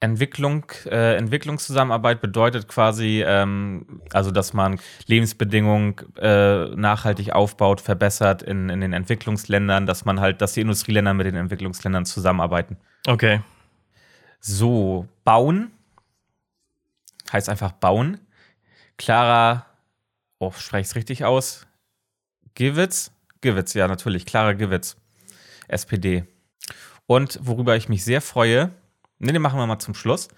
[0.00, 8.68] Entwicklung, äh, Entwicklungszusammenarbeit bedeutet quasi, ähm, also dass man Lebensbedingungen äh, nachhaltig aufbaut, verbessert in,
[8.68, 12.76] in den Entwicklungsländern, dass man halt, dass die Industrieländer mit den Entwicklungsländern zusammenarbeiten.
[13.06, 13.40] Okay.
[14.40, 15.70] So, bauen
[17.32, 18.20] heißt einfach bauen.
[18.96, 19.66] Clara,
[20.38, 21.66] oh, spreche ich es richtig aus?
[22.54, 23.10] Gewitz?
[23.40, 24.24] Gewitz, ja, natürlich.
[24.24, 24.96] Clara Gewitz,
[25.68, 26.24] SPD.
[27.06, 28.70] Und worüber ich mich sehr freue,
[29.18, 30.28] ne, den machen wir mal zum Schluss.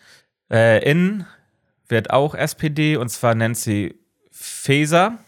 [0.50, 1.26] Äh, in
[1.88, 3.94] wird auch SPD und zwar Nancy
[4.30, 5.18] Faeser.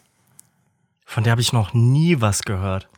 [1.04, 2.88] Von der habe ich noch nie was gehört.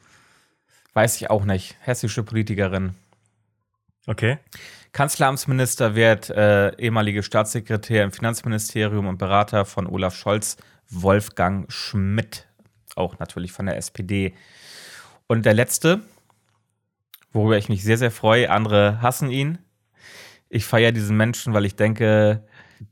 [0.94, 1.76] Weiß ich auch nicht.
[1.80, 2.94] Hessische Politikerin.
[4.06, 4.38] Okay.
[4.92, 10.56] Kanzleramtsminister wird äh, ehemalige Staatssekretär im Finanzministerium und Berater von Olaf Scholz,
[10.88, 12.48] Wolfgang Schmidt,
[12.96, 14.34] auch natürlich von der SPD.
[15.28, 16.00] Und der letzte,
[17.32, 19.58] worüber ich mich sehr, sehr freue, andere hassen ihn.
[20.48, 22.44] Ich feiere diesen Menschen, weil ich denke,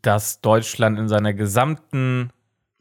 [0.02, 2.30] dass Deutschland in seiner gesamten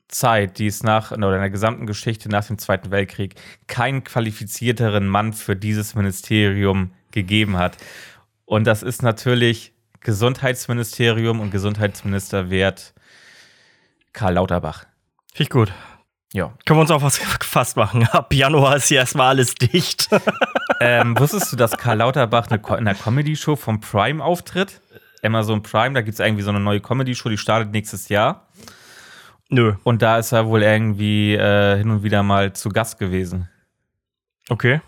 [0.07, 3.35] Zeit, die es nach, oder in der gesamten Geschichte nach dem Zweiten Weltkrieg,
[3.67, 7.77] keinen qualifizierteren Mann für dieses Ministerium gegeben hat.
[8.45, 12.93] Und das ist natürlich Gesundheitsministerium und Gesundheitsminister wird
[14.13, 14.85] Karl Lauterbach.
[15.33, 15.73] Finde ich gut.
[16.33, 16.53] Ja.
[16.65, 18.07] Können wir uns auch was gefasst machen.
[18.11, 20.09] Ab Januar ist hier erstmal alles dicht.
[20.81, 24.81] ähm, wusstest du, dass Karl Lauterbach in einer Comedy-Show vom Prime auftritt?
[25.23, 28.47] Amazon Prime, da gibt es irgendwie so eine neue Comedy-Show, die startet nächstes Jahr.
[29.49, 29.75] Nö.
[29.83, 33.49] Und da ist er wohl irgendwie äh, hin und wieder mal zu Gast gewesen.
[34.49, 34.81] Okay.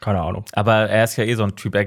[0.00, 0.44] Keine Ahnung.
[0.52, 1.74] Aber er ist ja eh so ein Typ.
[1.74, 1.86] Er,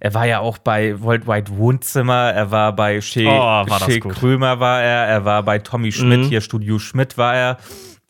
[0.00, 4.00] er war ja auch bei Worldwide Wohnzimmer, er war bei Shea, Oh, war Shea.
[4.00, 6.24] Krömer war er, er war bei Tommy Schmidt, Mhm.
[6.24, 7.58] hier Studio Schmidt war er.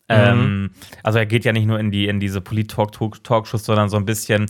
[0.09, 0.71] Ähm,
[1.03, 4.47] also er geht ja nicht nur in die in diese Polit-Talk-Talkshows, sondern so ein bisschen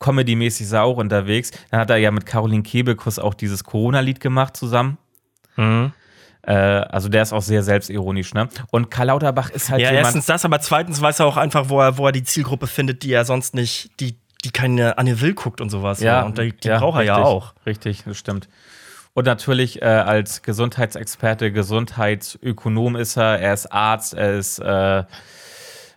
[0.00, 1.52] Comedy-mäßig ist er auch unterwegs.
[1.70, 4.98] Dann hat er ja mit Caroline Kebekus auch dieses Corona-Lied gemacht zusammen.
[5.56, 5.92] Mhm.
[6.42, 8.48] Äh, also der ist auch sehr selbstironisch, ne?
[8.70, 10.06] Und Karl Lauterbach ist halt ja, jemand.
[10.06, 13.02] Erstens das, aber zweitens weiß er auch einfach, wo er, wo er die Zielgruppe findet,
[13.02, 16.00] die er sonst nicht, die, die keine Anne Will guckt und sowas.
[16.00, 16.22] Ja, ja.
[16.22, 17.54] und die, die ja, braucht er richtig, ja auch.
[17.64, 18.48] Richtig, das stimmt.
[19.16, 23.40] Und natürlich äh, als Gesundheitsexperte, Gesundheitsökonom ist er.
[23.40, 25.04] Er ist Arzt, er ist, äh, äh,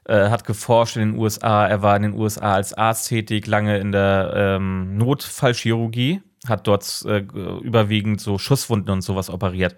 [0.07, 1.67] hat geforscht in den USA.
[1.67, 7.03] Er war in den USA als Arzt tätig, lange in der ähm, Notfallchirurgie, hat dort
[7.09, 7.17] äh,
[7.61, 9.75] überwiegend so Schusswunden und sowas operiert.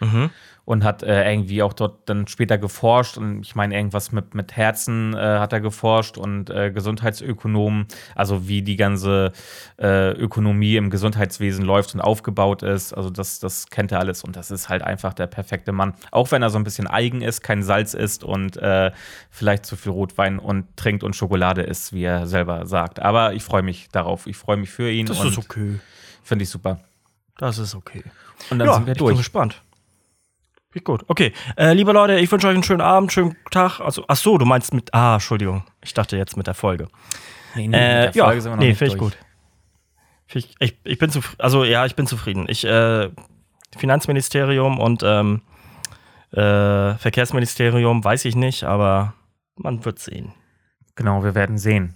[0.00, 0.28] Mhm
[0.68, 4.54] und hat äh, irgendwie auch dort dann später geforscht und ich meine irgendwas mit, mit
[4.54, 9.32] Herzen äh, hat er geforscht und äh, Gesundheitsökonomen, also wie die ganze
[9.80, 14.36] äh, Ökonomie im Gesundheitswesen läuft und aufgebaut ist, also das, das kennt er alles und
[14.36, 15.94] das ist halt einfach der perfekte Mann.
[16.10, 18.92] Auch wenn er so ein bisschen eigen ist, kein Salz isst und äh,
[19.30, 23.00] vielleicht zu viel Rotwein und trinkt und Schokolade isst, wie er selber sagt.
[23.00, 25.06] Aber ich freue mich darauf, ich freue mich für ihn.
[25.06, 25.80] Das ist okay.
[26.22, 26.78] Finde ich super.
[27.38, 28.04] Das ist okay.
[28.50, 29.12] Und dann ja, sind wir durch.
[29.12, 29.62] Ich bin gespannt.
[30.72, 31.04] Geht gut.
[31.08, 31.32] Okay.
[31.56, 33.80] Äh, liebe Leute, ich wünsche euch einen schönen Abend, schönen Tag.
[33.80, 34.92] Also, ach so, du meinst mit.
[34.92, 35.64] Ah, Entschuldigung.
[35.82, 36.88] Ich dachte jetzt mit der Folge.
[37.54, 39.16] Nee, nee, äh, mit der Folge ja, sind wir noch nee, finde ich gut.
[40.34, 41.40] Ich, ich, ich bin zufrieden.
[41.40, 42.46] Also, ja, ich bin zufrieden.
[42.48, 43.08] Ich, äh,
[43.76, 45.40] Finanzministerium und ähm,
[46.32, 49.14] äh, Verkehrsministerium weiß ich nicht, aber
[49.56, 50.34] man wird sehen.
[50.96, 51.94] Genau, wir werden sehen.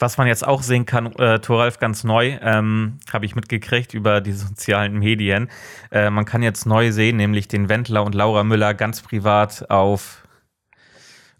[0.00, 4.22] Was man jetzt auch sehen kann, äh, Thoralf ganz neu, ähm, habe ich mitgekriegt über
[4.22, 5.50] die sozialen Medien.
[5.90, 10.26] Äh, man kann jetzt neu sehen, nämlich den Wendler und Laura Müller ganz privat auf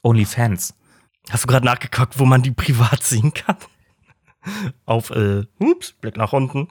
[0.03, 0.75] OnlyFans.
[1.31, 3.57] Hast du gerade nachgeguckt, wo man die privat sehen kann?
[4.85, 6.69] auf, äh, ups, Blick nach unten.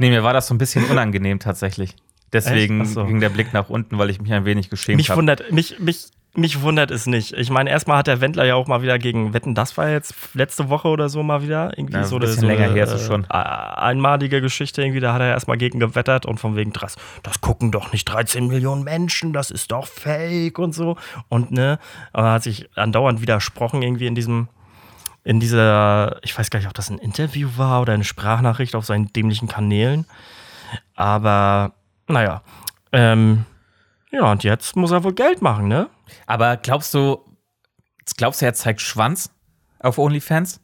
[0.00, 1.94] Nee, mir war das so ein bisschen unangenehm tatsächlich.
[2.32, 3.04] Deswegen so.
[3.06, 4.96] ging der Blick nach unten, weil ich mich ein wenig geschämt habe.
[4.96, 7.32] Mich wundert, mich, mich mich wundert es nicht.
[7.32, 10.14] Ich meine, erstmal hat der Wendler ja auch mal wieder gegen Wetten, das war jetzt
[10.34, 11.76] letzte Woche oder so mal wieder.
[11.78, 13.24] Irgendwie ja, so, ein bisschen so länger her ist es schon.
[13.30, 17.70] Einmalige Geschichte irgendwie, da hat er erstmal gegen gewettert und von wegen das, das gucken
[17.70, 20.96] doch nicht 13 Millionen Menschen, das ist doch fake und so.
[21.28, 21.78] Und ne,
[22.12, 24.48] aber hat sich andauernd widersprochen irgendwie in diesem,
[25.22, 28.84] in dieser, ich weiß gar nicht, ob das ein Interview war oder eine Sprachnachricht auf
[28.84, 30.04] seinen dämlichen Kanälen.
[30.96, 31.72] Aber
[32.08, 32.42] naja,
[32.92, 33.44] ähm,
[34.10, 35.88] ja, und jetzt muss er wohl Geld machen, ne?
[36.26, 37.24] Aber glaubst du,
[38.16, 39.30] glaubst du, er zeigt Schwanz
[39.80, 40.60] auf OnlyFans?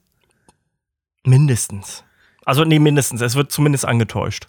[1.23, 2.03] Mindestens.
[2.45, 3.21] Also, nee, mindestens.
[3.21, 4.47] Es wird zumindest angetäuscht.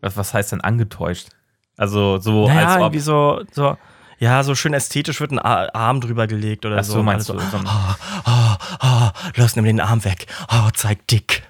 [0.00, 1.28] Was, was heißt denn angetäuscht?
[1.76, 2.80] Also, so naja, als ob.
[2.82, 3.76] irgendwie so, so,
[4.18, 6.94] ja, so schön ästhetisch wird ein Arm drüber gelegt oder Ach so.
[6.94, 7.50] so meinst also, du?
[7.50, 7.94] So oh,
[8.26, 10.26] oh, oh, lass nimm den Arm weg.
[10.52, 11.42] Oh, zeig dick.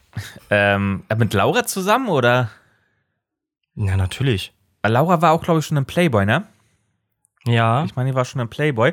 [0.50, 2.50] Ähm, mit Laura zusammen oder?
[3.74, 4.53] Ja, natürlich.
[4.85, 6.46] Laura war auch, glaube ich, schon ein Playboy, ne?
[7.46, 7.85] Ja.
[7.85, 8.92] Ich meine, die war schon ein Playboy.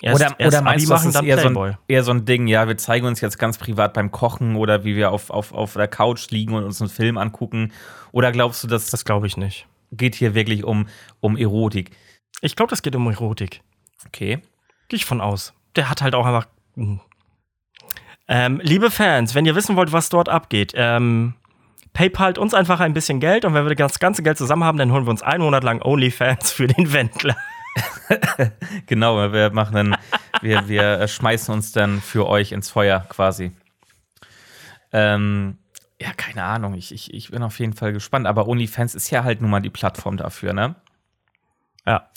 [0.00, 2.46] Erst, oder erst oder meinst du, das ist eher so, ein, eher so, ein, Ding,
[2.46, 5.74] ja, wir zeigen uns jetzt ganz privat beim Kochen oder wie wir auf, auf, auf
[5.74, 7.72] der Couch liegen und uns einen Film angucken?
[8.12, 8.90] Oder glaubst du, dass.
[8.90, 9.66] Das glaube ich nicht.
[9.92, 10.88] Geht hier wirklich um,
[11.20, 11.92] um Erotik?
[12.40, 13.62] Ich glaube, das geht um Erotik.
[14.06, 14.42] Okay.
[14.88, 15.54] Gehe ich von aus.
[15.76, 16.48] Der hat halt auch einfach.
[16.74, 17.00] Hm.
[18.26, 21.34] Ähm, liebe Fans, wenn ihr wissen wollt, was dort abgeht, ähm,
[21.92, 24.92] PayPal uns einfach ein bisschen Geld und wenn wir das ganze Geld zusammen haben, dann
[24.92, 27.36] holen wir uns einen Monat lang OnlyFans für den Wendler.
[28.86, 29.96] genau, wir machen dann,
[30.40, 33.52] wir, wir schmeißen uns dann für euch ins Feuer quasi.
[34.92, 35.58] Ähm,
[36.00, 39.24] ja, keine Ahnung, ich, ich, ich bin auf jeden Fall gespannt, aber OnlyFans ist ja
[39.24, 40.76] halt nun mal die Plattform dafür, ne?
[41.86, 42.08] Ja.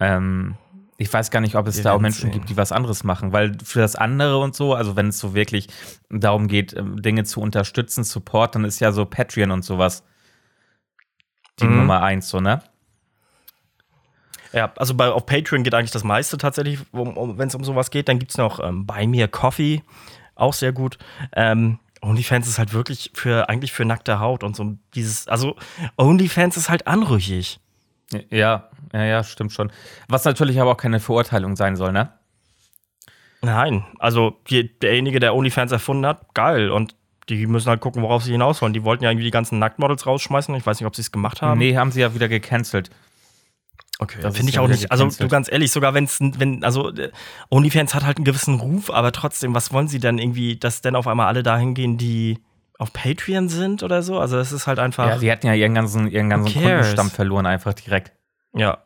[0.00, 0.56] Ähm,
[0.96, 2.32] ich weiß gar nicht, ob es wir da auch Menschen sehen.
[2.32, 5.34] gibt, die was anderes machen, weil für das andere und so, also wenn es so
[5.34, 5.68] wirklich
[6.08, 10.04] darum geht, ähm, Dinge zu unterstützen, Support, dann ist ja so Patreon und sowas
[11.60, 11.78] die mhm.
[11.78, 12.62] Nummer eins, so, ne?
[14.54, 17.64] Ja, also bei, auf Patreon geht eigentlich das meiste tatsächlich, um, um, wenn es um
[17.64, 18.08] sowas geht.
[18.08, 19.82] Dann gibt es noch ähm, Buy Me Coffee,
[20.36, 20.96] auch sehr gut.
[21.34, 25.56] Ähm, OnlyFans ist halt wirklich für eigentlich für nackte Haut und so dieses, also
[25.96, 27.58] OnlyFans ist halt anrüchig.
[28.30, 29.72] Ja, ja, ja, stimmt schon.
[30.08, 32.12] Was natürlich aber auch keine Verurteilung sein soll, ne?
[33.42, 36.70] Nein, also die, derjenige, der OnlyFans erfunden hat, geil.
[36.70, 36.94] Und
[37.28, 38.72] die müssen halt gucken, worauf sie hinaus wollen.
[38.72, 40.54] Die wollten ja irgendwie die ganzen Nacktmodels rausschmeißen.
[40.54, 41.58] Ich weiß nicht, ob sie es gemacht haben.
[41.58, 42.90] Nee, haben sie ja wieder gecancelt.
[44.00, 44.90] Okay, finde ich auch nicht.
[44.90, 47.12] Also du ganz ehrlich, sogar wenn's, wenn also äh,
[47.50, 50.96] OnlyFans hat halt einen gewissen Ruf, aber trotzdem, was wollen sie denn irgendwie, dass denn
[50.96, 52.40] auf einmal alle dahin gehen, die
[52.78, 54.18] auf Patreon sind oder so?
[54.18, 55.06] Also das ist halt einfach.
[55.06, 58.12] Ja, sie hätten ja ihren ganzen, ihren ganzen Kundenstamm verloren einfach direkt.
[58.52, 58.78] Ja.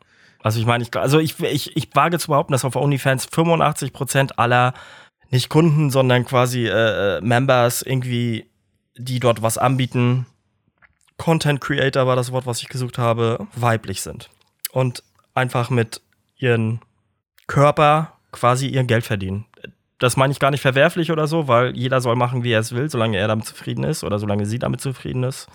[0.43, 4.33] Also ich meine, ich, also ich, ich, ich wage zu behaupten, dass auf OnlyFans 85%
[4.37, 4.73] aller
[5.31, 8.49] nicht Kunden, sondern quasi äh, äh, Members irgendwie,
[8.95, 10.27] die dort was anbieten,
[11.17, 14.29] Content Creator war das Wort, was ich gesucht habe, weiblich sind
[14.71, 15.03] und
[15.33, 16.01] einfach mit
[16.37, 16.81] ihren
[17.47, 19.45] Körper quasi ihr Geld verdienen.
[19.97, 22.73] Das meine ich gar nicht verwerflich oder so, weil jeder soll machen, wie er es
[22.73, 25.47] will, solange er damit zufrieden ist oder solange sie damit zufrieden ist.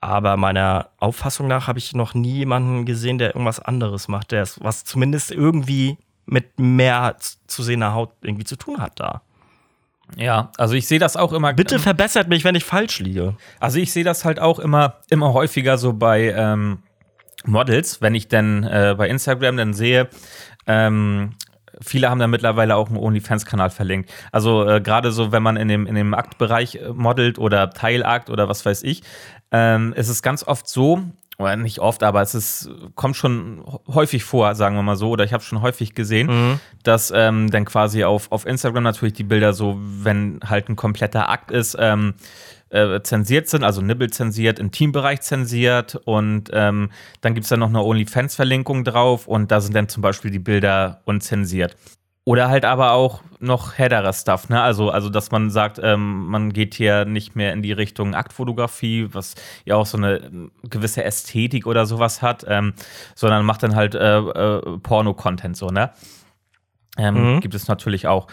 [0.00, 4.42] Aber meiner Auffassung nach habe ich noch nie jemanden gesehen, der irgendwas anderes macht, der
[4.42, 9.22] es, was zumindest irgendwie mit mehr zu sehender Haut irgendwie zu tun hat da.
[10.16, 11.52] Ja, also ich sehe das auch immer.
[11.52, 13.36] Bitte verbessert mich, wenn ich falsch liege.
[13.60, 16.82] Also ich sehe das halt auch immer, immer häufiger so bei ähm,
[17.44, 20.08] Models, wenn ich dann äh, bei Instagram dann sehe,
[20.66, 21.30] ähm,
[21.80, 24.12] viele haben da mittlerweile auch einen OnlyFans-Kanal verlinkt.
[24.30, 28.30] Also äh, gerade so, wenn man in dem, in dem Aktbereich äh, modelt oder Teilakt
[28.30, 29.02] oder was weiß ich,
[29.50, 31.02] ähm, ist es ganz oft so,
[31.42, 35.24] oder nicht oft, aber es ist, kommt schon häufig vor, sagen wir mal so, oder
[35.24, 36.60] ich habe schon häufig gesehen, mhm.
[36.82, 41.28] dass ähm, dann quasi auf, auf Instagram natürlich die Bilder so, wenn halt ein kompletter
[41.28, 42.14] Akt ist, ähm,
[42.70, 47.56] äh, zensiert sind, also Nibbel zensiert, im Teambereich zensiert und ähm, dann gibt es da
[47.56, 51.76] noch eine OnlyFans-Verlinkung drauf und da sind dann zum Beispiel die Bilder unzensiert.
[52.24, 54.62] Oder halt aber auch noch headerer Stuff, ne?
[54.62, 59.08] Also, also dass man sagt, ähm, man geht hier nicht mehr in die Richtung Aktfotografie,
[59.10, 62.74] was ja auch so eine ähm, gewisse Ästhetik oder sowas hat, ähm,
[63.16, 65.90] sondern macht dann halt äh, äh, Porno-Content so, ne?
[66.96, 67.40] Ähm, mhm.
[67.40, 68.28] Gibt es natürlich auch.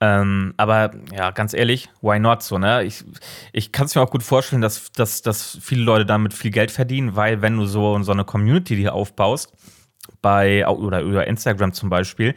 [0.00, 2.82] Ähm, aber ja, ganz ehrlich, why not so, ne?
[2.84, 3.04] Ich,
[3.52, 6.70] ich kann es mir auch gut vorstellen, dass, dass, dass viele Leute damit viel Geld
[6.70, 9.52] verdienen, weil wenn du so, so eine Community hier aufbaust,
[10.20, 12.34] bei oder über Instagram zum Beispiel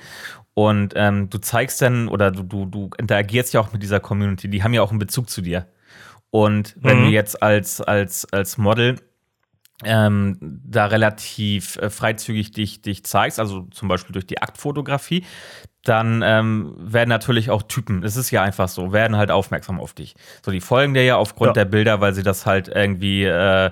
[0.58, 4.50] und ähm, du zeigst dann oder du, du, du interagierst ja auch mit dieser Community,
[4.50, 5.68] die haben ja auch einen Bezug zu dir.
[6.32, 7.04] Und wenn mhm.
[7.04, 8.96] du jetzt als, als, als Model
[9.84, 15.26] ähm, da relativ äh, freizügig dich, dich zeigst, also zum Beispiel durch die Aktfotografie,
[15.84, 19.94] dann ähm, werden natürlich auch Typen, es ist ja einfach so, werden halt aufmerksam auf
[19.94, 20.16] dich.
[20.44, 21.54] So, die folgen dir ja aufgrund ja.
[21.54, 23.70] der Bilder, weil sie das halt irgendwie äh,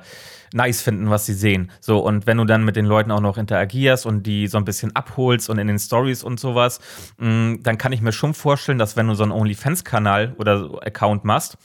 [0.53, 1.71] nice finden, was sie sehen.
[1.79, 4.65] So, und wenn du dann mit den Leuten auch noch interagierst und die so ein
[4.65, 6.79] bisschen abholst und in den Stories und sowas,
[7.17, 10.59] mh, mm, dann kann ich mir schon vorstellen, dass wenn du so einen OnlyFans-Kanal oder
[10.59, 11.57] so Account machst,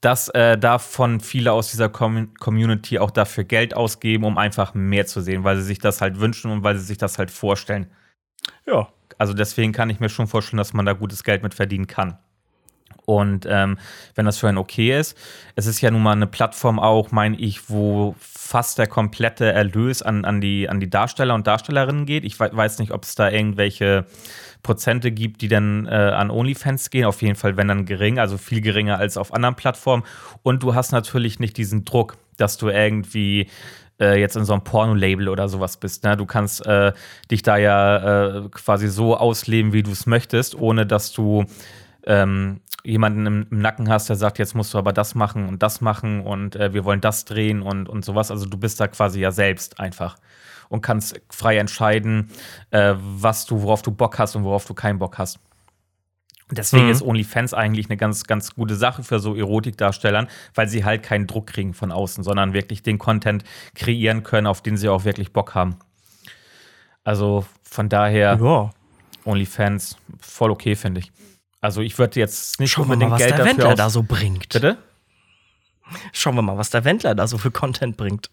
[0.00, 5.06] dass äh, davon viele aus dieser Com Community auch dafür Geld ausgeben, um einfach mehr
[5.06, 7.90] zu sehen, weil sie sich das halt wünschen und weil sie sich das halt vorstellen.
[8.66, 8.88] Ja.
[9.18, 12.16] Also deswegen kann ich mir schon vorstellen, dass man da gutes Geld mit verdienen kann.
[13.10, 13.76] Und ähm,
[14.14, 15.18] wenn das für einen okay ist,
[15.56, 20.00] es ist ja nun mal eine Plattform auch, meine ich, wo fast der komplette Erlös
[20.00, 22.24] an, an, die, an die Darsteller und Darstellerinnen geht.
[22.24, 24.06] Ich weiß nicht, ob es da irgendwelche
[24.62, 27.04] Prozente gibt, die dann äh, an OnlyFans gehen.
[27.04, 30.04] Auf jeden Fall, wenn dann gering, also viel geringer als auf anderen Plattformen.
[30.44, 33.48] Und du hast natürlich nicht diesen Druck, dass du irgendwie
[33.98, 36.04] äh, jetzt in so einem Porno-Label oder sowas bist.
[36.04, 36.16] Ne?
[36.16, 36.92] Du kannst äh,
[37.28, 41.44] dich da ja äh, quasi so ausleben, wie du es möchtest, ohne dass du
[42.06, 45.62] ähm, jemanden im, im, Nacken hast, der sagt, jetzt musst du aber das machen und
[45.62, 48.30] das machen und äh, wir wollen das drehen und, und sowas.
[48.30, 50.16] Also du bist da quasi ja selbst einfach
[50.68, 52.30] und kannst frei entscheiden,
[52.70, 55.38] äh, was du, worauf du Bock hast und worauf du keinen Bock hast.
[56.52, 56.90] Deswegen mhm.
[56.90, 61.26] ist OnlyFans eigentlich eine ganz, ganz gute Sache für so Erotikdarstellern, weil sie halt keinen
[61.26, 65.32] Druck kriegen von außen, sondern wirklich den Content kreieren können, auf den sie auch wirklich
[65.32, 65.76] Bock haben.
[67.04, 68.70] Also von daher, ja.
[69.24, 71.12] OnlyFans voll okay, finde ich.
[71.60, 74.02] Also ich würde jetzt nicht Schauen unbedingt wir mal, was Geld der Wendler da so
[74.02, 74.48] bringt.
[74.48, 74.78] Bitte?
[76.12, 78.30] Schauen wir mal, was der Wendler da so für Content bringt.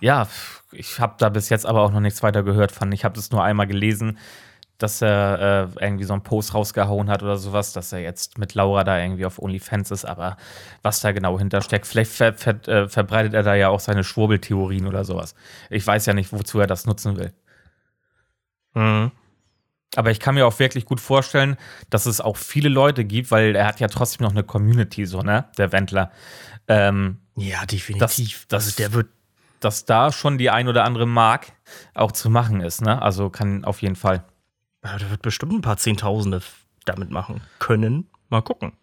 [0.00, 0.28] Ja,
[0.72, 2.92] ich habe da bis jetzt aber auch noch nichts weiter gehört von.
[2.92, 4.18] Ich habe das nur einmal gelesen,
[4.78, 8.54] dass er äh, irgendwie so einen Post rausgehauen hat oder sowas, dass er jetzt mit
[8.54, 10.36] Laura da irgendwie auf OnlyFans ist, aber
[10.82, 14.86] was da genau hintersteckt, vielleicht ver ver äh, verbreitet er da ja auch seine Schwurbeltheorien
[14.86, 15.34] oder sowas.
[15.70, 17.32] Ich weiß ja nicht, wozu er das nutzen will.
[18.74, 19.12] Mhm.
[19.96, 21.56] Aber ich kann mir auch wirklich gut vorstellen,
[21.90, 25.22] dass es auch viele Leute gibt, weil er hat ja trotzdem noch eine Community, so,
[25.22, 25.46] ne?
[25.58, 26.12] Der Wendler.
[26.68, 28.46] Ähm, ja, definitiv.
[28.48, 29.08] Das, das, der wird.
[29.60, 31.52] Dass da schon die ein oder andere Mark
[31.94, 33.00] auch zu machen ist, ne?
[33.00, 34.22] Also kann auf jeden Fall.
[34.84, 36.42] Ja, der wird bestimmt ein paar Zehntausende
[36.84, 38.06] damit machen können.
[38.28, 38.74] Mal gucken.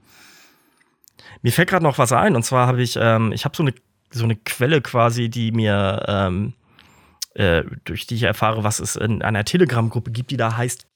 [1.43, 3.73] Mir fällt gerade noch was ein, und zwar habe ich, ähm, ich habe so eine,
[4.09, 6.53] so eine Quelle quasi, die mir, ähm,
[7.35, 10.87] äh, durch die ich erfahre, was es in einer Telegram-Gruppe gibt, die da heißt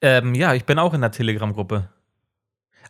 [0.00, 1.88] ähm, ja, ich bin auch in der Telegram-Gruppe.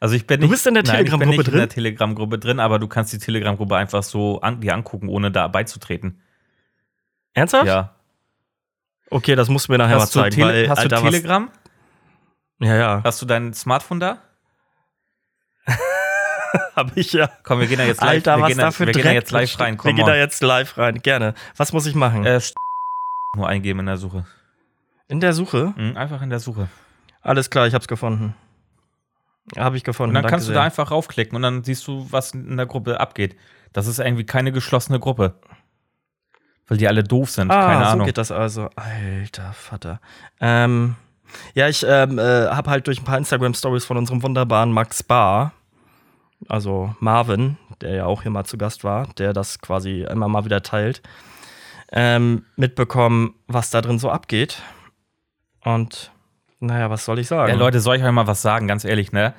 [0.01, 1.55] Also ich bin nicht, du bist in der Telegram-Gruppe drin?
[1.55, 5.31] In der Telegram-Gruppe drin, aber du kannst die Telegram-Gruppe einfach so an, dir angucken, ohne
[5.31, 6.21] da beizutreten.
[7.35, 7.67] Ernsthaft?
[7.67, 7.95] Ja.
[9.11, 10.43] Okay, das musst du mir nachher hast mal zeigen.
[10.43, 11.51] Weil, hast Alter, du Telegram?
[12.61, 13.01] Ja, ja.
[13.05, 14.19] Hast du dein Smartphone da?
[16.77, 17.31] Hab ich ja.
[17.43, 19.31] Komm, wir gehen da jetzt live, Alter, wir was gehen da wir gehen da jetzt
[19.31, 19.77] live rein.
[19.77, 21.35] Komm wir gehen da jetzt live rein, gerne.
[21.57, 22.25] Was muss ich machen?
[22.25, 22.41] Äh,
[23.37, 24.27] nur eingeben in der Suche.
[25.09, 25.75] In der Suche?
[25.77, 26.69] Mhm, einfach in der Suche.
[27.29, 28.35] Alles klar, ich hab's gefunden.
[29.57, 30.11] Habe ich gefunden.
[30.11, 30.61] Und dann Danke kannst du sehr.
[30.61, 33.37] da einfach raufklicken und dann siehst du, was in der Gruppe abgeht.
[33.73, 35.35] Das ist irgendwie keine geschlossene Gruppe.
[36.67, 37.51] Weil die alle doof sind.
[37.51, 38.07] Ah, keine so Ahnung.
[38.07, 38.69] geht das also.
[38.77, 40.01] Alter Vater.
[40.41, 40.97] Ähm,
[41.55, 45.53] ja, ich ähm, äh, habe halt durch ein paar Instagram-Stories von unserem wunderbaren Max Bar
[46.47, 50.45] also Marvin, der ja auch hier mal zu Gast war, der das quasi immer mal
[50.45, 51.03] wieder teilt,
[51.91, 54.63] ähm, mitbekommen, was da drin so abgeht.
[55.65, 56.13] Und
[56.61, 57.53] naja, was soll ich sagen?
[57.53, 59.35] Ja, Leute, soll ich euch mal was sagen, ganz ehrlich, ne?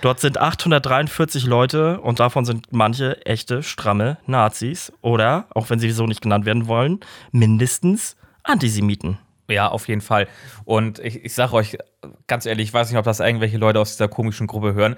[0.00, 5.90] Dort sind 843 Leute und davon sind manche echte, stramme Nazis oder, auch wenn sie
[5.90, 9.18] so nicht genannt werden wollen, mindestens Antisemiten.
[9.48, 10.28] Ja, auf jeden Fall.
[10.64, 11.78] Und ich, ich sage euch
[12.26, 14.96] ganz ehrlich, ich weiß nicht, ob das irgendwelche Leute aus dieser komischen Gruppe hören.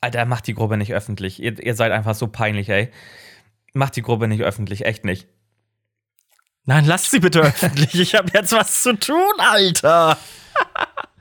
[0.00, 1.42] Alter, macht die Gruppe nicht öffentlich.
[1.42, 2.90] Ihr, ihr seid einfach so peinlich, ey.
[3.72, 5.26] Macht die Gruppe nicht öffentlich, echt nicht.
[6.64, 7.94] Nein, lasst sie bitte öffentlich.
[7.94, 10.16] Ich habe jetzt was zu tun, Alter.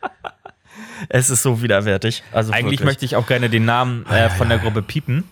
[1.09, 2.23] es ist so widerwärtig.
[2.31, 2.85] Also Eigentlich wirklich.
[2.85, 5.23] möchte ich auch gerne den Namen äh, von der Gruppe piepen,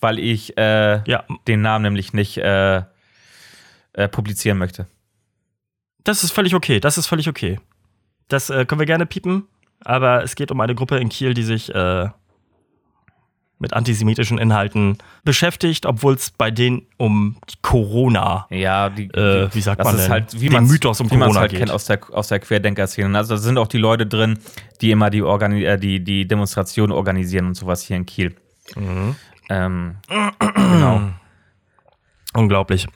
[0.00, 2.82] weil ich äh, Ja, den Namen nämlich nicht äh,
[3.94, 4.86] äh, publizieren möchte.
[6.04, 6.78] das ist völlig okay.
[6.80, 7.58] Das ist völlig okay.
[8.28, 9.46] Das äh, können wir gerne piepen.
[9.84, 12.08] Aber es geht um eine Gruppe in Kiel, die sich äh,
[13.58, 19.80] mit antisemitischen Inhalten beschäftigt, obwohl es bei denen um Corona, Ja, die, äh, wie sagt
[19.80, 21.60] das man ist denn, halt, wie den Mythos um wie Corona halt geht.
[21.60, 23.16] kennt aus der, aus der Querdenker-Szene.
[23.16, 24.38] Also da sind auch die Leute drin,
[24.82, 28.36] die immer die, Organi äh, die, die Demonstrationen organisieren und sowas hier in Kiel.
[28.74, 29.16] Mhm.
[29.48, 29.96] Ähm,
[30.54, 31.00] genau.
[32.34, 32.86] Unglaublich.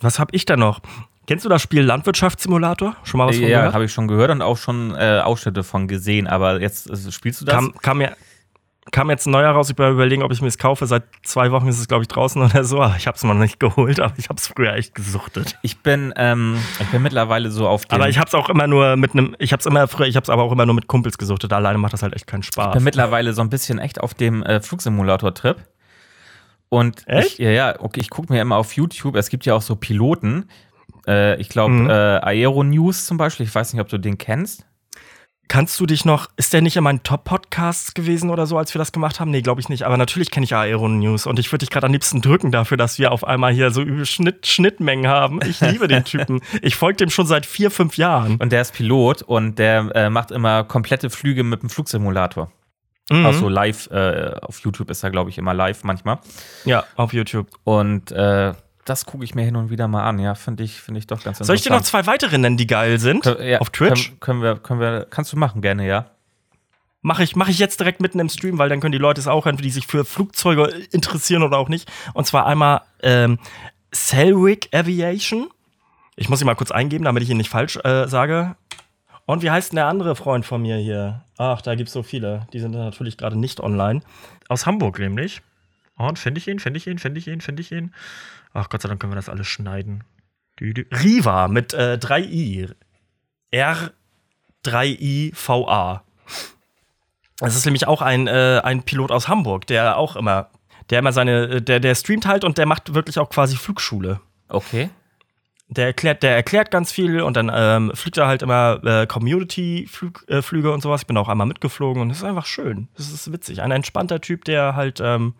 [0.00, 0.80] Was habe ich da noch?
[1.26, 2.96] Kennst du das Spiel Landwirtschaftssimulator?
[3.02, 3.74] Schon mal was von Ja, gehört?
[3.74, 7.40] habe ich schon gehört und auch schon äh, Ausschnitte von gesehen, aber jetzt äh, spielst
[7.40, 7.54] du das?
[7.54, 8.12] Kam, kam, ja,
[8.90, 9.70] kam jetzt ein neuer raus.
[9.70, 10.86] Ich bin überlegen, ob ich mir es kaufe.
[10.86, 12.82] Seit zwei Wochen ist es, glaube ich, draußen oder so.
[12.96, 15.58] Ich habe es mal noch nicht geholt, aber ich habe es früher echt gesuchtet.
[15.62, 18.66] ich bin, ähm, ich bin mittlerweile so auf dem, Aber ich habe es auch immer
[18.66, 20.74] nur mit einem, ich habe es immer früher, ich habe es aber auch immer nur
[20.74, 21.52] mit Kumpels gesuchtet.
[21.52, 22.74] Alleine macht das halt echt keinen Spaß.
[22.74, 25.56] bin mittlerweile so ein bisschen echt auf dem äh, Flugsimulator-Trip.
[26.70, 27.32] Und Echt?
[27.32, 29.74] Ich, ja, ja, okay, ich gucke mir immer auf YouTube, es gibt ja auch so
[29.76, 30.48] Piloten.
[31.06, 31.88] Äh, ich glaube, Mhm.
[31.90, 34.66] äh, Aero News zum Beispiel, ich weiß nicht, ob du den kennst.
[35.48, 38.78] Kannst du dich noch, ist der nicht in meinen Top-Podcasts gewesen oder so, als wir
[38.78, 39.30] das gemacht haben?
[39.30, 39.84] Nee, glaube ich nicht.
[39.84, 42.76] Aber natürlich kenne ich Aero News und ich würde dich gerade am liebsten drücken dafür,
[42.76, 45.40] dass wir auf einmal hier so übel Schnitt, Schnittmengen haben.
[45.42, 46.40] Ich liebe den Typen.
[46.60, 48.36] Ich folge dem schon seit vier, fünf Jahren.
[48.36, 52.50] Und der ist Pilot und der äh, macht immer komplette Flüge mit dem Flugsimulator.
[53.10, 53.26] Mhm.
[53.26, 56.18] Auch so live, äh, auf YouTube ist er, glaube ich, immer live manchmal.
[56.64, 57.48] Ja, auf YouTube.
[57.64, 58.52] Und äh,
[58.88, 61.16] das gucke ich mir hin und wieder mal an, ja, finde ich, finde ich doch
[61.16, 61.46] ganz interessant.
[61.46, 63.24] Soll ich dir noch zwei weitere nennen, die geil sind?
[63.24, 64.08] Kö- ja, auf Twitch?
[64.08, 66.06] Können, können, wir, können wir, kannst du machen, gerne, ja.
[67.00, 69.28] Mache ich, mach ich jetzt direkt mitten im Stream, weil dann können die Leute es
[69.28, 71.90] auch hören, die sich für Flugzeuge interessieren oder auch nicht.
[72.12, 73.38] Und zwar einmal ähm,
[73.92, 75.48] Selwick Aviation.
[76.16, 78.56] Ich muss ihn mal kurz eingeben, damit ich ihn nicht falsch äh, sage.
[79.26, 81.22] Und wie heißt denn der andere Freund von mir hier?
[81.36, 82.48] Ach, da gibt es so viele.
[82.52, 84.00] Die sind natürlich gerade nicht online.
[84.48, 85.40] Aus Hamburg nämlich.
[85.96, 87.92] Und finde ich ihn, finde ich ihn, finde ich ihn, finde ich ihn.
[88.52, 90.02] Ach Gott sei Dank können wir das alles schneiden.
[90.60, 92.74] Riva mit äh, 3i.
[93.52, 96.00] R3IVA.
[97.38, 100.50] Das ist nämlich auch ein, äh, ein Pilot aus Hamburg, der auch immer,
[100.90, 104.20] der immer seine, der, der streamt halt und der macht wirklich auch quasi Flugschule.
[104.48, 104.90] Okay.
[105.68, 110.26] Der erklärt, der erklärt ganz viel und dann ähm, fliegt er halt immer äh, Community-Flüge
[110.26, 111.02] äh, Flüge und sowas.
[111.02, 112.88] Ich bin auch einmal mitgeflogen und das ist einfach schön.
[112.96, 113.60] Das ist witzig.
[113.60, 115.34] Ein entspannter Typ, der halt ähm,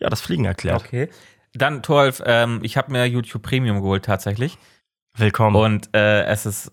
[0.00, 0.84] ja das Fliegen erklärt.
[0.84, 1.08] Okay.
[1.56, 4.58] Dann, Toralf, ähm, ich habe mir YouTube Premium geholt tatsächlich.
[5.14, 5.56] Willkommen.
[5.56, 6.70] Und äh, es ist,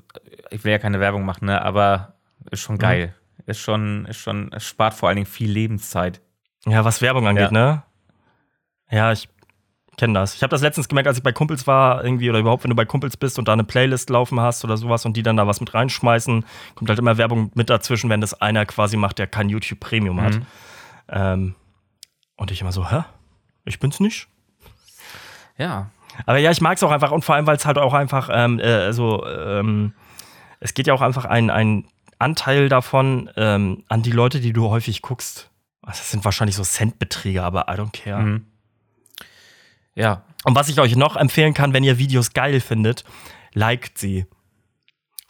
[0.50, 2.16] ich will ja keine Werbung machen, ne, aber
[2.52, 3.16] ist schon geil.
[3.46, 6.22] Ist schon, ist schon, es spart vor allen Dingen viel Lebenszeit.
[6.66, 7.52] Ja, was Werbung angeht, Ja.
[7.52, 7.84] ne?
[8.92, 9.30] Ja, ich
[9.98, 10.36] kenne das.
[10.36, 12.76] Ich habe das letztens gemerkt, als ich bei Kumpels war, irgendwie, oder überhaupt, wenn du
[12.76, 15.48] bei Kumpels bist und da eine Playlist laufen hast oder sowas und die dann da
[15.48, 19.28] was mit reinschmeißen, kommt halt immer Werbung mit dazwischen, wenn das einer quasi macht, der
[19.28, 20.36] kein YouTube Premium hat.
[20.36, 20.46] Mhm.
[21.10, 21.56] Ähm,
[22.36, 23.04] und ich immer so, hä?
[23.66, 24.28] Ich bin's nicht?
[25.58, 25.90] Ja.
[26.26, 28.30] Aber ja, ich mag es auch einfach und vor allem, weil es halt auch einfach
[28.32, 29.94] ähm, äh, so, ähm,
[30.60, 31.86] es geht ja auch einfach ein, ein
[32.20, 35.50] Anteil davon ähm, an die Leute, die du häufig guckst.
[35.82, 38.22] Also, Das sind wahrscheinlich so Centbeträge, aber I don't care.
[38.22, 38.46] Mhm.
[39.96, 40.24] Ja.
[40.44, 43.04] Und was ich euch noch empfehlen kann, wenn ihr Videos geil findet,
[43.54, 44.26] liked sie.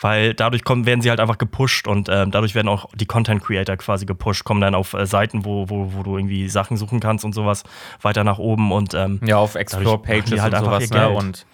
[0.03, 3.41] Weil dadurch kommen, werden sie halt einfach gepusht und ähm, dadurch werden auch die Content
[3.41, 6.99] Creator quasi gepusht, kommen dann auf äh, Seiten, wo, wo, wo du irgendwie Sachen suchen
[6.99, 7.63] kannst und sowas
[8.01, 11.09] weiter nach oben und ähm, Ja, auf machen die halt und einfach sowas, ne?
[11.09, 11.45] Und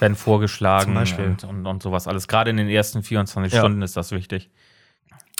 [0.00, 1.24] werden vorgeschlagen Zum Beispiel.
[1.26, 2.28] Und, und, und sowas alles.
[2.28, 3.60] Gerade in den ersten 24 Ja.
[3.60, 4.48] Stunden ist das wichtig.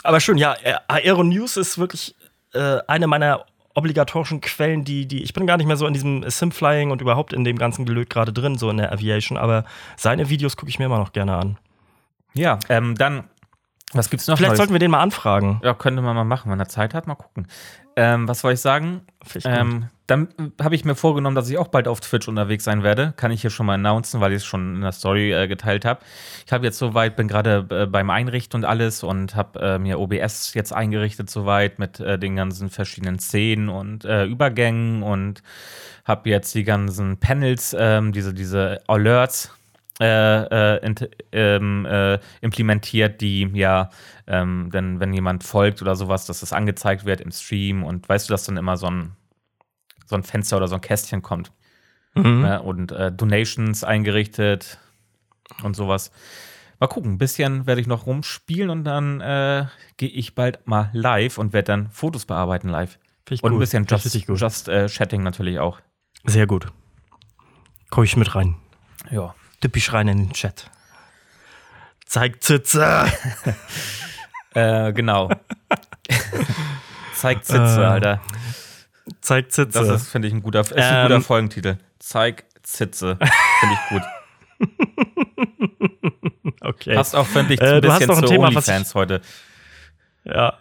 [0.03, 2.15] Aber schön, ja, äh, Aero News ist wirklich
[2.53, 6.29] äh, eine meiner obligatorischen Quellen, die, die, ich bin gar nicht mehr so in diesem
[6.29, 9.63] Simflying und überhaupt in dem ganzen Gelöt gerade drin, so in der Aviation, aber
[9.95, 11.57] seine Videos gucke ich mir immer noch gerne an.
[12.33, 13.25] Ja, ähm, dann,
[13.93, 14.37] was gibt's noch?
[14.37, 14.57] Vielleicht Neues?
[14.57, 15.59] sollten wir den mal anfragen.
[15.63, 17.47] Ja, könnte man mal machen, wenn er Zeit hat, mal gucken.
[17.95, 19.01] Ähm, was soll ich sagen?
[19.43, 20.29] Ähm, dann
[20.61, 23.13] habe ich mir vorgenommen, dass ich auch bald auf Twitch unterwegs sein werde.
[23.17, 25.85] Kann ich hier schon mal announcen, weil ich es schon in der Story äh, geteilt
[25.85, 25.99] habe.
[26.45, 29.99] Ich habe jetzt soweit, bin gerade äh, beim Einrichten und alles und habe äh, mir
[29.99, 35.43] OBS jetzt eingerichtet soweit mit äh, den ganzen verschiedenen Szenen und äh, Übergängen und
[36.05, 39.51] habe jetzt die ganzen Panels, ähm, diese, diese Alerts
[39.99, 43.89] äh, äh, ähm, äh, implementiert, die ja,
[44.27, 48.29] ähm, denn wenn jemand folgt oder sowas, dass das angezeigt wird im Stream und weißt
[48.29, 49.11] du, dass dann immer so ein,
[50.05, 51.51] so ein Fenster oder so ein Kästchen kommt.
[52.15, 52.41] Mhm.
[52.41, 52.61] Ne?
[52.61, 54.79] und äh, Donations eingerichtet
[55.63, 56.11] und sowas.
[56.79, 59.65] Mal gucken, ein bisschen werde ich noch rumspielen und dann äh,
[59.97, 62.97] gehe ich bald mal live und werde dann Fotos bearbeiten live.
[63.29, 63.51] und gut.
[63.51, 65.79] ein bisschen Just, Just äh, Chatting natürlich auch.
[66.25, 66.67] Sehr gut.
[67.89, 68.55] Komm ich mit rein.
[69.11, 69.35] Ja.
[69.61, 70.69] Typisch rein in den Chat.
[72.05, 73.05] Zeig Zitze.
[74.53, 75.29] äh, genau.
[77.13, 78.21] Zeig Zitze, äh, Alter.
[79.21, 79.79] Zeig Zitze.
[79.79, 81.77] Das ist, finde ich, ein guter, ist ein guter ähm, Folgentitel.
[81.99, 83.17] Zeig Zitze.
[83.59, 84.01] Finde ich gut.
[86.61, 86.95] okay.
[86.95, 89.21] Passt auch, finde ich, äh, ein bisschen zu Thema, OnlyFans heute.
[90.23, 90.57] Ja.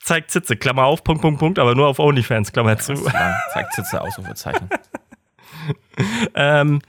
[0.00, 2.94] Zeig Zitze, Klammer auf, Punkt, Punkt, Punkt, aber nur auf OnlyFans, Klammer zu.
[3.52, 4.68] Zeig Zitze, Ausrufezeichen.
[6.34, 6.80] ähm,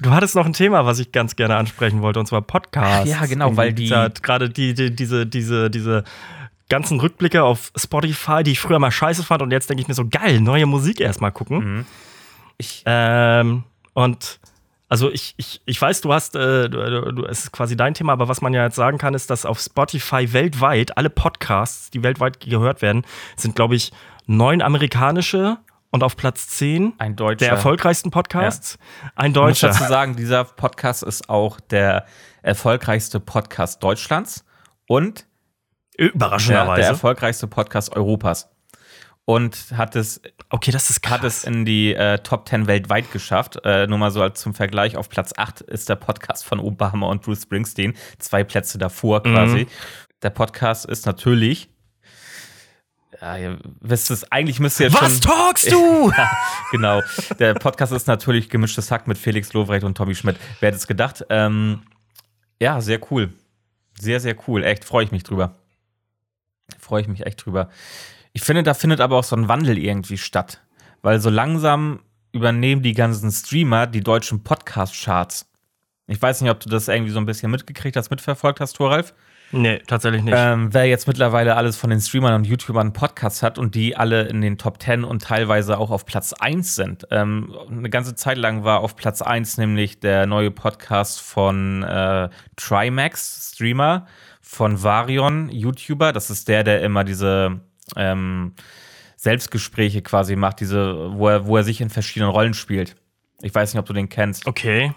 [0.00, 3.10] Du hattest noch ein Thema, was ich ganz gerne ansprechen wollte, und zwar Podcasts.
[3.10, 3.88] Ja, genau, weil die.
[4.22, 6.04] Gerade die, die, diese, diese, diese
[6.68, 9.94] ganzen Rückblicke auf Spotify, die ich früher mal scheiße fand, und jetzt denke ich mir
[9.94, 11.58] so, geil, neue Musik erstmal gucken.
[11.58, 11.86] Mhm.
[12.58, 14.38] Ich, ähm, und
[14.88, 18.12] also ich, ich, ich weiß, du hast, äh, du, du, es ist quasi dein Thema,
[18.12, 22.02] aber was man ja jetzt sagen kann, ist, dass auf Spotify weltweit alle Podcasts, die
[22.02, 23.04] weltweit gehört werden,
[23.36, 23.92] sind, glaube ich,
[24.26, 25.58] neun amerikanische
[25.90, 27.46] und auf Platz 10 ein deutscher.
[27.46, 28.78] der erfolgreichsten Podcasts.
[29.02, 29.10] Ja.
[29.16, 29.68] Ein deutscher.
[29.68, 32.06] Ich muss dazu sagen, dieser Podcast ist auch der
[32.42, 34.44] erfolgreichste Podcast Deutschlands
[34.86, 35.26] und
[35.96, 38.50] überraschenderweise der, der erfolgreichste Podcast Europas.
[39.24, 43.60] Und hat es, okay, das ist hat es in die äh, Top 10 weltweit geschafft.
[43.62, 47.08] Äh, nur mal so als zum Vergleich: Auf Platz 8 ist der Podcast von Obama
[47.08, 49.64] und Bruce Springsteen, zwei Plätze davor quasi.
[49.64, 49.68] Mhm.
[50.22, 51.68] Der Podcast ist natürlich
[53.20, 56.10] ja, ihr wisst es, eigentlich müsst ihr jetzt Was schon, talkst du?
[56.16, 56.30] ja,
[56.70, 57.02] genau.
[57.38, 60.36] Der Podcast ist natürlich gemischtes Hack mit Felix Lobrecht und Tommy Schmidt.
[60.60, 61.24] Wer hätte es gedacht?
[61.28, 61.82] Ähm,
[62.60, 63.32] ja, sehr cool.
[63.98, 64.62] Sehr, sehr cool.
[64.64, 65.56] Echt, freue ich mich drüber.
[66.78, 67.70] Freue ich mich echt drüber.
[68.32, 70.60] Ich finde, da findet aber auch so ein Wandel irgendwie statt.
[71.02, 72.00] Weil so langsam
[72.32, 75.46] übernehmen die ganzen Streamer die deutschen Podcast-Charts.
[76.06, 79.14] Ich weiß nicht, ob du das irgendwie so ein bisschen mitgekriegt hast, mitverfolgt hast, Thoralf.
[79.50, 80.34] Nee, tatsächlich nicht.
[80.36, 84.22] Ähm, wer jetzt mittlerweile alles von den Streamern und YouTubern Podcasts hat und die alle
[84.24, 87.06] in den Top 10 und teilweise auch auf Platz 1 sind.
[87.10, 92.28] Ähm, eine ganze Zeit lang war auf Platz 1 nämlich der neue Podcast von äh,
[92.56, 94.06] Trimax, Streamer,
[94.42, 96.12] von Varion, YouTuber.
[96.12, 97.60] Das ist der, der immer diese
[97.96, 98.52] ähm,
[99.16, 102.96] Selbstgespräche quasi macht, diese, wo er, wo er sich in verschiedenen Rollen spielt.
[103.40, 104.46] Ich weiß nicht, ob du den kennst.
[104.46, 104.92] Okay.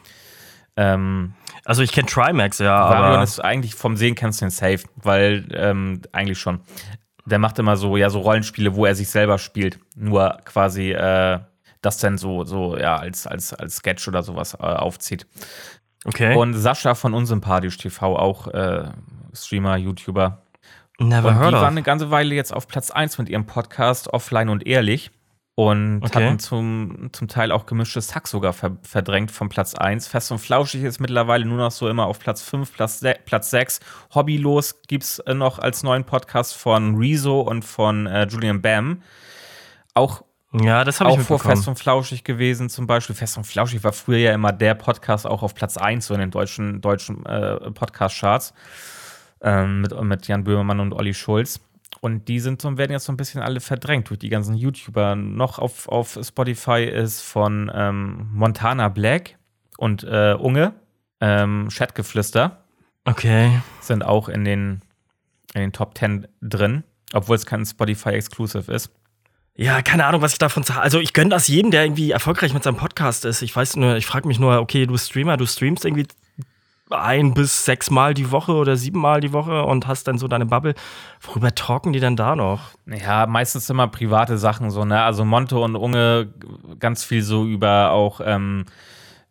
[0.82, 2.90] Ähm, also ich kenne Trimax, ja.
[2.90, 6.62] Varion aber ist eigentlich vom Sehen kennst du den safe, weil ähm, eigentlich schon.
[7.26, 9.80] Der macht immer so, ja, so Rollenspiele, wo er sich selber spielt.
[9.96, 11.40] Nur quasi äh,
[11.82, 15.28] das dann so, so, ja, als, als, als Sketch oder sowas äh, aufzieht.
[16.06, 16.36] Okay.
[16.36, 18.86] Und Sascha von Unsympathisch TV, auch äh,
[19.34, 20.42] Streamer, YouTuber.
[20.98, 21.62] Never und heard die of.
[21.62, 25.12] waren eine ganze Weile jetzt auf Platz 1 mit ihrem Podcast Offline und Ehrlich
[25.62, 26.26] und okay.
[26.26, 30.08] hatten zum, zum Teil auch gemischtes Hack sogar ver verdrängt vom Platz 1.
[30.08, 33.80] Fest und Flauschig ist mittlerweile nur noch so immer auf Platz 5, Platz, Platz 6.
[34.16, 39.04] Hobbylos gibt es äh, noch als neuen Podcast von Rezo und von äh, Julian Bam.
[39.94, 43.16] Auch ja, das habe ich auch vor Fest und Flauschig gewesen, zum Beispiel.
[43.16, 46.20] Fest und Flauschig war früher ja immer der Podcast auch auf Platz 1 so in
[46.20, 48.54] den deutschen, deutschen äh, Podcast-Charts
[49.42, 51.62] ähm, mit, mit Jan Böhmermann und Olli Schulz.
[52.02, 55.16] Und die sind so, werden jetzt so ein bisschen alle verdrängt durch die ganzen YouTuber.
[55.16, 59.38] Noch auf, auf Spotify ist von ähm, Montana Black
[59.78, 60.74] und äh, Unge,
[61.22, 62.66] ähm, Chatgeflüster.
[63.06, 63.62] Okay.
[63.82, 64.82] Sind auch in den,
[65.54, 66.84] in den Top 10 drin,
[67.14, 68.92] obwohl es kein Spotify-Exclusive ist.
[69.56, 70.82] Ja, keine Ahnung, was ich davon sage.
[70.82, 73.44] Also ich gönne das jedem, der irgendwie erfolgreich mit seinem Podcast ist.
[73.44, 76.08] Ich weiß nur, ich frage mich nur, okay, du Streamer, du streamst irgendwie
[76.92, 80.28] ein bis sechs Mal die Woche oder sieben Mal die Woche und hast dann so
[80.28, 80.74] deine Bubble.
[81.22, 82.72] Worüber talken die denn da noch?
[82.86, 85.02] Ja, meistens immer private Sachen so, ne?
[85.02, 86.34] Also Monte und Unge
[86.80, 88.66] ganz viel so über auch, ähm,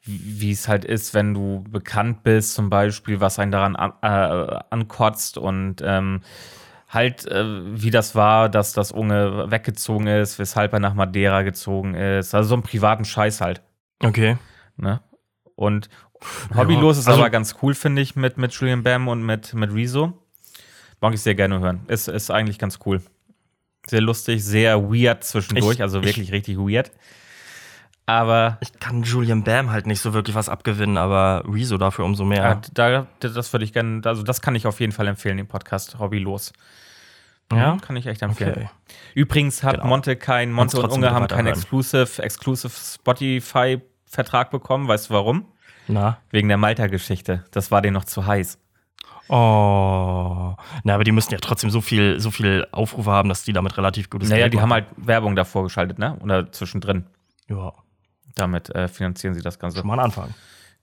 [0.03, 4.59] wie es halt ist, wenn du bekannt bist, zum Beispiel, was einen daran an, äh,
[4.71, 6.23] ankotzt und ähm,
[6.89, 7.45] halt, äh,
[7.81, 12.35] wie das war, dass das Unge weggezogen ist, weshalb er nach Madeira gezogen ist.
[12.35, 13.63] Also so einen privaten Scheiß halt.
[14.03, 14.39] Okay.
[14.77, 15.01] Ne?
[15.55, 15.89] Und,
[16.55, 19.55] Hobbylos ja, ist also, aber ganz cool, finde ich, mit, mit Julian Bam und mit,
[19.55, 20.13] mit Rezo.
[21.01, 21.81] Mag ich sehr gerne hören.
[21.89, 23.03] Ist, ist eigentlich ganz cool.
[23.87, 26.91] Sehr lustig, sehr weird zwischendurch, Ich- also ich- wirklich richtig weird.
[28.07, 32.25] Aber Ich kann Julian Bam halt nicht so wirklich was abgewinnen, aber Rezo dafür umso
[32.25, 32.51] mehr.
[32.51, 35.47] äh, da, das würde ich gerne, also das kann ich auf jeden Fall empfehlen, den
[35.47, 36.53] Podcast Hobbylos.
[37.53, 37.79] Ja?
[37.81, 38.53] Kann ich echt empfehlen.
[38.53, 38.71] Okay.
[39.15, 39.87] Übrigens hat Genau.
[39.87, 41.47] Monte kein, Monte und Unge haben keinen.
[41.49, 44.87] Exclusive, Exclusive Spotify-Vertrag bekommen.
[44.89, 45.47] Weißt du warum?
[45.93, 46.19] Na?
[46.31, 47.45] Wegen der Malta-Geschichte.
[47.51, 48.59] Das war denen noch zu heiß.
[49.29, 50.57] Oh.
[50.83, 53.77] Na, aber die müssen ja trotzdem so viel, so viel Aufrufe haben, dass die damit
[53.77, 56.17] relativ gutes Naja, Geld die haben halt Werbung davor geschaltet, ne?
[56.21, 57.07] Oder zwischendrin.
[57.49, 57.73] Ja,
[58.35, 59.79] Damit äh, finanzieren sie das Ganze.
[59.79, 60.35] schon mal ein Anfang.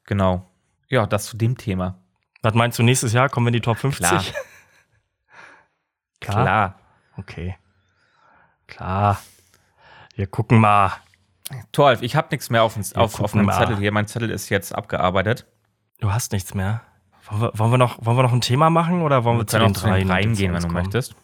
[0.06, 0.50] Genau.
[0.88, 1.96] Ja, das zu dem Thema.
[2.42, 4.08] Was meinst du, nächstes Jahr kommen wir in die Top 50?
[4.08, 4.24] Klar.
[6.22, 6.44] Klar.
[6.44, 6.80] Klar.
[7.18, 7.58] Okay.
[8.68, 9.20] Klar.
[10.16, 10.92] Wir gucken mal.
[11.72, 13.58] Toralf, ich habe nichts mehr auf, auf, auf gucken einem mal.
[13.60, 13.92] Zettel hier.
[13.92, 15.46] Mein Zettel ist jetzt abgearbeitet.
[16.00, 16.82] Du hast nichts mehr.
[17.30, 19.48] Wollen wir, wollen wir, noch, wollen wir noch ein Thema machen oder wollen wir, Wir
[19.48, 20.84] zu den auch drei dreien gehen, wenn du kommen?
[20.84, 21.16] möchtest.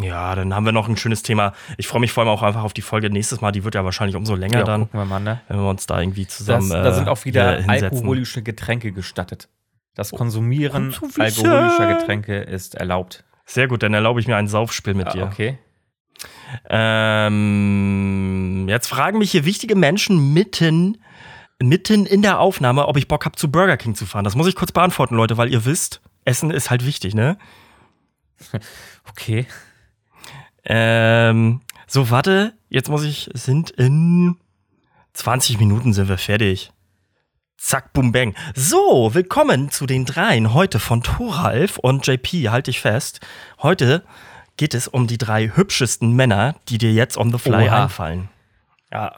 [0.00, 1.52] Ja, dann haben wir noch ein schönes Thema.
[1.76, 3.52] Ich freue mich vor allem auch einfach auf die Folge nächstes Mal.
[3.52, 5.40] Die wird ja wahrscheinlich umso länger Ja, dann, wir mal, ne?
[5.48, 6.70] wenn wir uns da irgendwie Das, zusammen.
[6.70, 7.98] da sind auch äh, wieder hier hinsetzen.
[7.98, 9.48] alkoholische Getränke gestattet.
[9.94, 11.46] Das Konsumieren Und zu wissen.
[11.50, 13.24] alkoholischer Getränke ist erlaubt.
[13.44, 15.24] Sehr gut, dann erlaube ich mir ein Saufspiel mit Ah, dir.
[15.24, 15.58] okay.
[16.68, 20.98] Ähm, jetzt fragen mich hier wichtige Menschen mitten,
[21.60, 24.24] mitten in der Aufnahme, ob ich Bock habe, zu Burger King zu fahren.
[24.24, 27.38] Das muss ich kurz beantworten, Leute, weil ihr wisst, Essen ist halt wichtig, ne?
[29.08, 29.46] Okay.
[30.64, 34.36] Ähm, so, warte, jetzt muss ich, sind in
[35.14, 36.72] 20 Minuten sind wir fertig.
[37.56, 38.34] Zack, bum, bang.
[38.54, 43.20] So, willkommen zu den dreien heute von Thoralf und JP, halt dich fest.
[43.60, 44.04] Heute
[44.60, 47.84] geht es um die drei hübschesten Männer, die dir jetzt on the fly Oha.
[47.84, 48.28] einfallen.
[48.92, 49.14] Ja.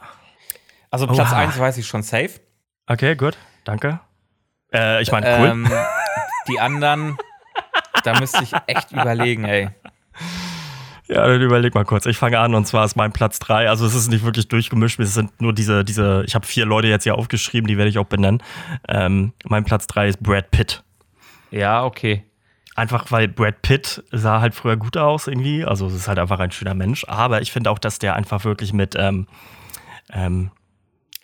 [0.89, 1.37] Also Platz Oha.
[1.37, 2.39] 1 weiß ich schon safe.
[2.87, 3.99] Okay, gut, danke.
[4.73, 5.49] Äh, ich meine, cool.
[5.49, 5.69] Ähm,
[6.47, 7.17] die anderen,
[8.05, 9.67] da müsste ich echt überlegen, ey.
[11.09, 12.05] Ja, dann überleg mal kurz.
[12.05, 13.67] Ich fange an und zwar ist mein Platz drei.
[13.67, 14.97] Also es ist nicht wirklich durchgemischt.
[15.01, 17.97] Es sind nur diese, diese, ich habe vier Leute jetzt hier aufgeschrieben, die werde ich
[17.97, 18.41] auch benennen.
[18.87, 20.83] Ähm, mein Platz drei ist Brad Pitt.
[21.51, 22.23] Ja, okay.
[22.75, 25.63] Einfach weil Brad Pitt sah halt früher gut aus irgendwie.
[25.63, 27.05] Also es ist halt einfach ein schöner Mensch.
[27.07, 29.27] Aber ich finde auch, dass der einfach wirklich mit, ähm,
[30.11, 30.49] ähm,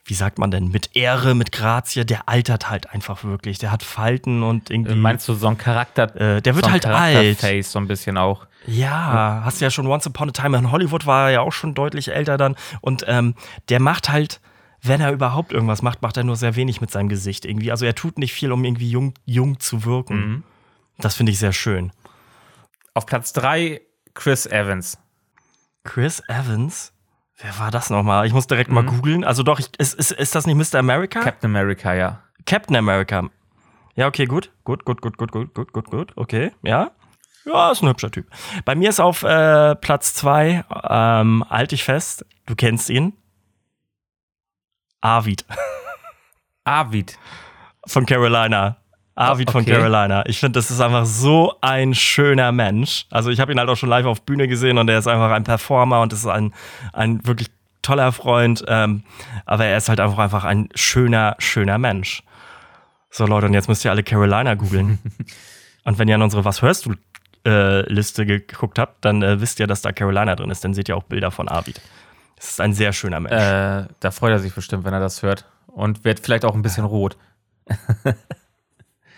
[0.05, 3.57] wie sagt man denn, mit Ehre, mit Grazie, der altert halt einfach wirklich.
[3.57, 4.93] Der hat Falten und irgendwie.
[4.93, 6.15] Äh, Meinst du so ein Charakter?
[6.15, 7.15] Äh, der wird so halt alt.
[7.15, 8.45] Charakterface so ein bisschen auch.
[8.67, 11.53] Ja, hast du ja schon Once Upon a Time in Hollywood war er ja auch
[11.53, 12.55] schon deutlich älter dann.
[12.81, 13.33] Und ähm,
[13.69, 14.39] der macht halt,
[14.81, 17.71] wenn er überhaupt irgendwas macht, macht er nur sehr wenig mit seinem Gesicht irgendwie.
[17.71, 20.15] Also er tut nicht viel, um irgendwie jung, jung zu wirken.
[20.15, 20.43] Mhm.
[20.99, 21.91] Das finde ich sehr schön.
[22.93, 23.81] Auf Platz 3
[24.13, 24.97] Chris Evans.
[25.83, 26.93] Chris Evans?
[27.37, 28.27] Wer war das nochmal?
[28.27, 29.23] Ich muss direkt mal googeln.
[29.23, 30.79] Also doch, ich, ist, ist, ist das nicht Mr.
[30.79, 31.21] America?
[31.21, 32.21] Captain America, ja.
[32.45, 33.29] Captain America.
[33.95, 34.51] Ja, okay, gut.
[34.65, 36.11] Gut, gut, gut, gut, gut, gut, gut, gut.
[36.17, 36.91] Okay, ja.
[37.45, 38.29] Ja, ist ein hübscher Typ.
[38.65, 43.13] Bei mir ist auf äh, Platz zwei, ähm, halt dich fest, du kennst ihn.
[44.99, 45.45] Arvid
[46.65, 47.17] Arvid.
[47.87, 48.77] von Carolina.
[49.19, 49.71] Arvid von Okay.
[49.71, 50.25] Carolina.
[50.27, 53.05] Ich finde, das ist einfach so ein schöner Mensch.
[53.09, 55.31] Also ich habe ihn halt auch schon live auf Bühne gesehen und er ist einfach
[55.31, 56.53] ein Performer und ist ein,
[56.93, 57.49] ein wirklich
[57.81, 58.63] toller Freund.
[58.67, 59.03] Ähm,
[59.45, 62.23] aber er ist halt einfach, einfach ein schöner, schöner Mensch.
[63.11, 64.99] So Leute, und jetzt müsst ihr alle Carolina googeln.
[65.83, 66.93] und wenn ihr an unsere Was hörst du
[67.45, 70.63] äh, Liste geguckt habt, dann äh, wisst ihr, dass da Carolina drin ist.
[70.63, 71.81] Dann seht ihr auch Bilder von Arvid.
[72.35, 73.33] Das ist ein sehr schöner Mensch.
[73.35, 75.45] Äh, da freut er sich bestimmt, wenn er das hört.
[75.67, 77.17] Und wird vielleicht auch ein bisschen rot.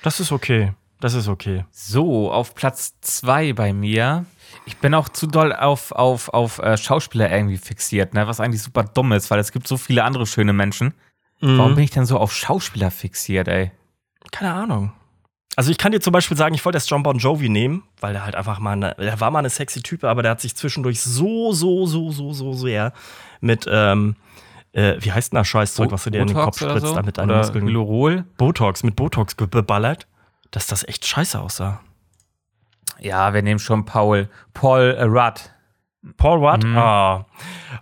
[0.04, 0.74] Das ist okay.
[0.99, 1.66] Das ist okay.
[1.72, 4.26] So, auf Platz 2 bei mir.
[4.66, 8.28] Ich bin auch zu doll auf, auf, auf äh, Schauspieler irgendwie fixiert, ne?
[8.28, 10.93] was eigentlich super dumm ist, weil es gibt so viele andere schöne Menschen.
[11.39, 11.58] Mhm.
[11.58, 13.72] Warum bin ich denn so auf Schauspieler fixiert, ey?
[14.32, 14.93] Keine Ahnung.
[15.56, 18.14] Also ich kann dir zum Beispiel sagen, ich wollte erst John Bon Jovi nehmen, weil
[18.14, 20.56] der halt einfach mal eine, der war mal eine sexy Type, aber der hat sich
[20.56, 22.93] zwischendurch so, so, so, so, so sehr
[23.41, 24.16] mit, ähm,
[24.74, 26.95] äh, wie heißt denn das Scheißzeug, was du dir in den Kopf Botox spritzt, so?
[26.95, 28.26] damit deine Oder Muskeln Hyaluron?
[28.38, 30.07] Botox, mit Botox beballert,
[30.51, 31.82] dass das echt scheiße aussah.
[32.99, 34.30] Ja, wir nehmen schon Paul.
[34.53, 35.51] Paul äh, Rudd.
[36.17, 36.63] Paul Rudd?
[36.63, 36.78] Mhm.
[36.78, 37.26] Ah.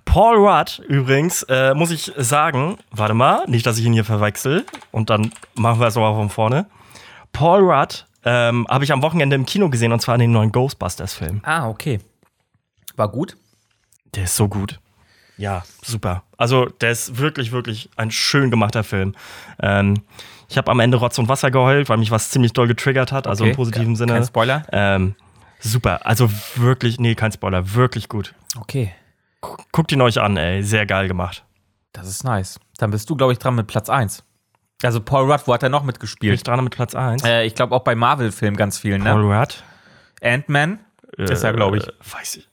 [0.06, 4.66] Paul Rudd, übrigens, äh, muss ich sagen, warte mal, nicht, dass ich ihn hier verwechsel
[4.92, 6.66] und dann machen wir es aber von vorne.
[7.32, 10.52] Paul Rudd ähm, habe ich am Wochenende im Kino gesehen und zwar in dem neuen
[10.52, 11.42] Ghostbusters-Film.
[11.44, 12.00] Ah, okay.
[12.96, 13.38] War gut.
[14.16, 14.80] Der ist so gut.
[15.40, 16.24] Ja, super.
[16.38, 19.16] Also, der ist wirklich, wirklich ein schön gemachter Film.
[19.62, 19.96] Ähm,
[20.50, 23.26] ich habe am Ende Rotz und Wasser geheult, weil mich was ziemlich doll getriggert hat,
[23.26, 23.52] also Okay.
[23.52, 24.26] im positiven Kein Sinne.
[24.26, 24.64] Spoiler.
[24.74, 25.16] Ähm,
[25.60, 26.06] super.
[26.06, 28.34] Also wirklich, nee, kein Spoiler, wirklich gut.
[28.60, 28.92] Okay.
[29.72, 30.62] Guckt ihn euch an, ey.
[30.62, 31.46] Sehr geil gemacht.
[31.94, 32.60] Das ist nice.
[32.78, 34.24] Dann bist du, glaube ich, dran mit Platz 1.
[34.84, 36.46] Also Paul Rudd, wo hat er noch Bin ich mitgespielt?
[36.46, 37.24] dran mit Platz 1.
[37.24, 39.12] Äh, ich glaube auch bei Marvel-Filmen ganz vielen, ne?
[39.12, 39.64] Paul Rudd.
[40.22, 40.80] Ant-Man
[41.18, 41.88] ist er, glaube ich.
[41.88, 42.49] Äh, weiß ich.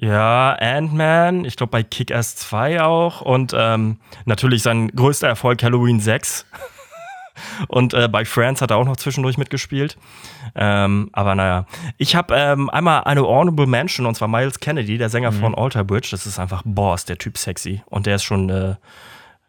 [0.00, 5.98] Ja, Ant-Man, ich glaube bei Kick-Ass 2 auch und ähm, natürlich sein größter Erfolg Halloween
[5.98, 6.46] 6.
[7.68, 9.98] und äh, bei Friends hat er auch noch zwischendurch mitgespielt.
[10.54, 15.08] Ähm, aber naja, ich habe ähm, einmal eine Honorable Mention und zwar Miles Kennedy, der
[15.08, 15.40] Sänger mhm.
[15.40, 16.08] von Alter Bridge.
[16.12, 17.82] Das ist einfach, boah, ist der Typ sexy.
[17.86, 18.76] Und der ist schon äh,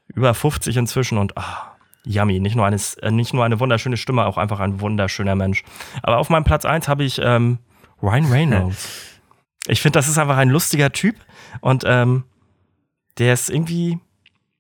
[0.07, 2.39] über 50 inzwischen und ah, yummy.
[2.39, 5.63] Nicht nur, eine, äh, nicht nur eine wunderschöne Stimme, auch einfach ein wunderschöner Mensch.
[6.01, 7.59] Aber auf meinem Platz 1 habe ich ähm,
[8.01, 9.05] Ryan Reynolds.
[9.67, 11.15] Ich finde, das ist einfach ein lustiger Typ
[11.61, 12.23] und ähm,
[13.17, 13.99] der ist irgendwie,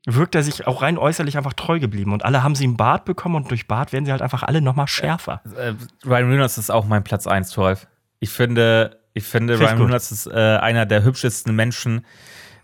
[0.05, 2.13] wirkt er sich auch rein äußerlich einfach treu geblieben.
[2.13, 4.61] Und alle haben sie im Bart bekommen und durch Bart werden sie halt einfach alle
[4.61, 5.41] nochmal schärfer.
[5.55, 5.75] Äh, äh,
[6.05, 7.87] Ryan Reynolds ist auch mein Platz 1, Torf.
[8.19, 9.85] Ich finde, ich finde, Ryan gut.
[9.85, 12.05] Reynolds ist äh, einer der hübschesten Menschen,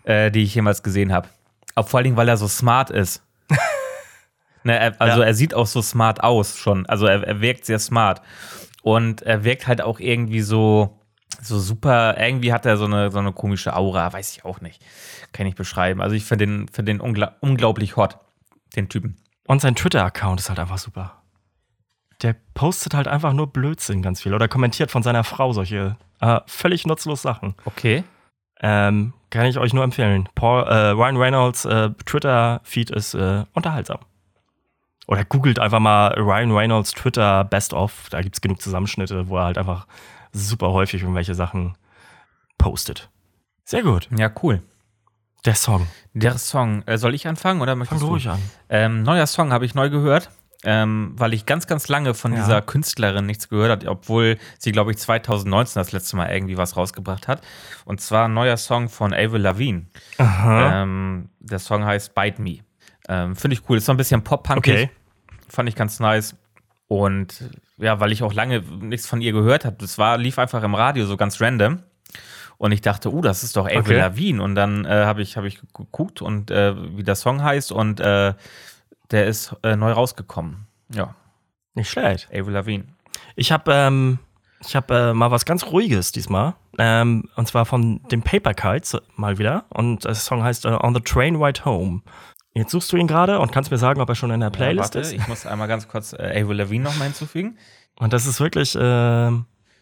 [0.04, 1.28] äh, die ich jemals gesehen habe.
[1.74, 3.22] Vor allen Dingen, weil er so smart ist.
[4.64, 5.26] ne, er, also ja.
[5.26, 6.86] er sieht auch so smart aus schon.
[6.86, 8.22] Also er, er wirkt sehr smart.
[8.82, 11.00] Und er wirkt halt auch irgendwie so,
[11.42, 14.82] so super, irgendwie hat er so eine, so eine komische Aura, weiß ich auch nicht.
[15.32, 16.00] Kann ich beschreiben.
[16.00, 18.18] Also ich finde den, find den ungla unglaublich hot,
[18.74, 19.16] den Typen.
[19.46, 21.22] Und sein Twitter-Account ist halt einfach super.
[22.22, 26.40] Der postet halt einfach nur Blödsinn ganz viel oder kommentiert von seiner Frau solche äh,
[26.46, 27.54] völlig nutzlos Sachen.
[27.64, 28.04] Okay.
[28.60, 30.28] Ähm, kann ich euch nur empfehlen.
[30.34, 33.98] Paul, äh, Ryan Reynolds äh, Twitter-Feed ist äh, unterhaltsam.
[35.06, 38.08] Oder googelt einfach mal Ryan Reynolds Twitter Best of.
[38.10, 39.86] Da gibt es genug Zusammenschnitte, wo er halt einfach
[40.32, 41.76] super häufig irgendwelche Sachen
[42.58, 43.10] postet.
[43.64, 44.08] Sehr gut.
[44.16, 44.62] Ja, cool.
[45.44, 45.86] Der Song.
[46.12, 46.82] Der Song.
[46.86, 48.40] Äh, soll ich anfangen oder möchtest Fang du ruhig an.
[48.68, 50.30] Ähm, neuer Song habe ich neu gehört,
[50.64, 52.40] ähm, weil ich ganz, ganz lange von ja.
[52.40, 56.76] dieser Künstlerin nichts gehört habe, obwohl sie, glaube ich, 2019 das letzte Mal irgendwie was
[56.76, 57.42] rausgebracht hat.
[57.84, 59.86] Und zwar ein neuer Song von Avril Lavigne.
[60.18, 62.58] Ähm, der Song heißt Bite Me.
[63.08, 63.78] Ähm, Finde ich cool.
[63.78, 64.74] Ist so ein bisschen pop-punkig.
[64.74, 64.90] Okay.
[65.48, 66.34] Fand ich ganz nice.
[66.88, 69.76] Und ja, weil ich auch lange nichts von ihr gehört habe.
[69.78, 71.82] Das war, lief einfach im Radio so ganz random.
[72.58, 73.96] Und ich dachte, uh, das ist doch Avril okay.
[73.98, 74.42] Lavigne.
[74.42, 78.00] Und dann äh, habe ich, hab ich geguckt und äh, wie der Song heißt und
[78.00, 78.34] äh,
[79.10, 80.66] der ist äh, neu rausgekommen.
[80.92, 81.14] Ja.
[81.74, 82.28] Nicht schlecht.
[82.32, 82.86] Avril Lavigne.
[83.34, 84.18] Ich habe ähm,
[84.72, 86.54] hab, äh, mal was ganz Ruhiges diesmal.
[86.78, 89.64] Ähm, und zwar von den Paper Kites mal wieder.
[89.70, 92.02] Und der Song heißt uh, On the Train Ride Home.
[92.56, 94.94] Jetzt suchst du ihn gerade und kannst mir sagen, ob er schon in der Playlist
[94.94, 95.12] ja, warte, ist.
[95.12, 97.58] Ich muss einmal ganz kurz äh, Avril Lavigne noch mal hinzufügen.
[97.96, 99.28] Und das ist wirklich, äh,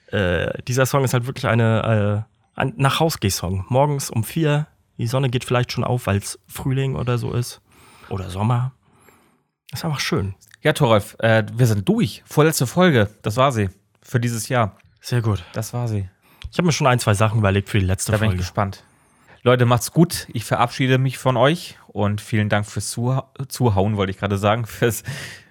[0.08, 3.66] äh, dieser Song ist halt wirklich eine, äh, ein Nach-Haus-Geh-Song.
[3.68, 4.66] Morgens um vier,
[4.98, 7.60] die Sonne geht vielleicht schon auf, weil es Frühling oder so ist.
[8.08, 8.72] Oder Sommer.
[9.72, 10.34] Ist einfach schön.
[10.62, 12.24] Ja, Torolf, äh, wir sind durch.
[12.26, 13.70] Vorletzte Folge, das war sie.
[14.02, 14.76] Für dieses Jahr.
[15.00, 15.44] Sehr gut.
[15.52, 16.08] Das war sie.
[16.50, 18.30] Ich habe mir schon ein, zwei Sachen überlegt für die letzte da Folge.
[18.30, 18.84] Da bin ich gespannt.
[19.42, 20.26] Leute, macht's gut.
[20.32, 24.66] Ich verabschiede mich von euch und vielen Dank fürs Zuha Zuhauen, wollte ich gerade sagen.
[24.66, 25.04] Fürs,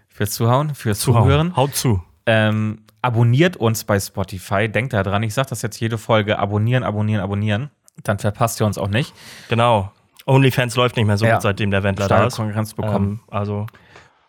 [0.09, 1.23] fürs Zuhauen, fürs Zuhauen.
[1.23, 1.55] Zuhören.
[1.55, 2.03] Haut zu.
[2.25, 4.67] Ähm, abonniert uns bei Spotify.
[4.67, 5.23] Denkt da dran.
[5.23, 6.37] Ich sage das jetzt jede Folge.
[6.37, 7.71] Abonnieren, abonnieren, abonnieren.
[8.03, 9.13] Dann verpasst ihr uns auch nicht.
[9.47, 9.91] Genau.
[10.25, 11.35] OnlyFans läuft nicht mehr so ja.
[11.35, 12.35] gut, seitdem der Wendler da ist.
[12.35, 13.21] Konkurrenz bekommen.
[13.23, 13.65] Ähm, also,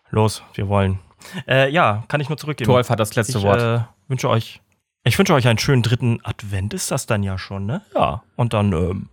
[0.09, 0.99] los, wir wollen.
[1.47, 2.71] Äh, ja, kann ich nur zurückgeben.
[2.71, 3.61] Torf hat das letzte ich, Wort.
[3.61, 4.61] Äh, wünsche euch,
[5.03, 7.81] ich wünsche euch einen schönen dritten Advent, ist das dann ja schon, ne?
[7.93, 8.23] Ja.
[8.35, 9.09] Und dann, ähm,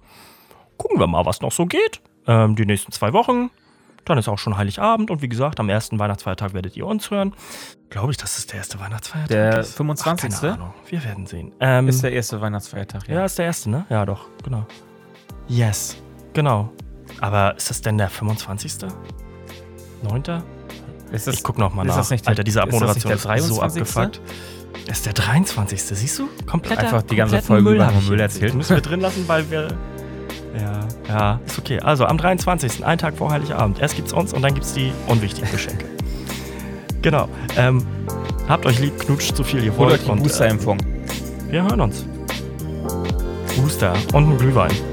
[0.77, 2.01] gucken wir mal, was noch so geht.
[2.27, 3.51] Ähm, die nächsten zwei Wochen.
[4.05, 7.35] Dann ist auch schon Heiligabend und wie gesagt, am ersten Weihnachtsfeiertag werdet ihr uns hören.
[7.89, 9.71] Glaube ich, dass es der erste Weihnachtsfeiertag der ist.
[9.71, 10.31] Der 25.
[10.35, 10.75] Ach, keine Ahnung.
[10.89, 11.53] Wir werden sehen.
[11.61, 13.15] Ähm, ist der erste Weihnachtsfeiertag, ja.
[13.15, 13.87] Ja, ist der erste, ne?
[13.91, 14.67] Ja, doch, genau.
[15.47, 16.03] Yes,
[16.33, 16.73] genau.
[17.21, 18.89] Aber ist das denn der 25.?
[20.03, 20.43] 9.?
[21.13, 21.93] Ist das, ich guck noch mal nach.
[21.93, 24.21] Ist das nicht der, Alter, diese Abmoderation ist, ist so abgefuckt.
[24.91, 25.81] ist der 23.
[25.83, 26.29] Siehst du?
[26.47, 28.55] Komplett Einfach die ganze Folge Müll über Müll erzählt.
[28.55, 29.69] Müssen wir drin lassen, weil wir
[30.55, 31.81] ja, ja, ist okay.
[31.81, 32.85] Also am 23.
[32.85, 33.81] einen Tag vor Heiligabend.
[33.81, 35.87] Erst gibt's uns und dann gibt's die unwichtigen Geschenke.
[37.03, 37.29] genau.
[37.57, 37.87] Ähm,
[38.49, 40.05] habt euch lieb, knutscht so viel ihr wollt.
[40.05, 40.79] Oder die Booster-Impfung.
[40.79, 42.05] Äh, wir hören uns.
[43.57, 44.92] Booster und ein Glühwein.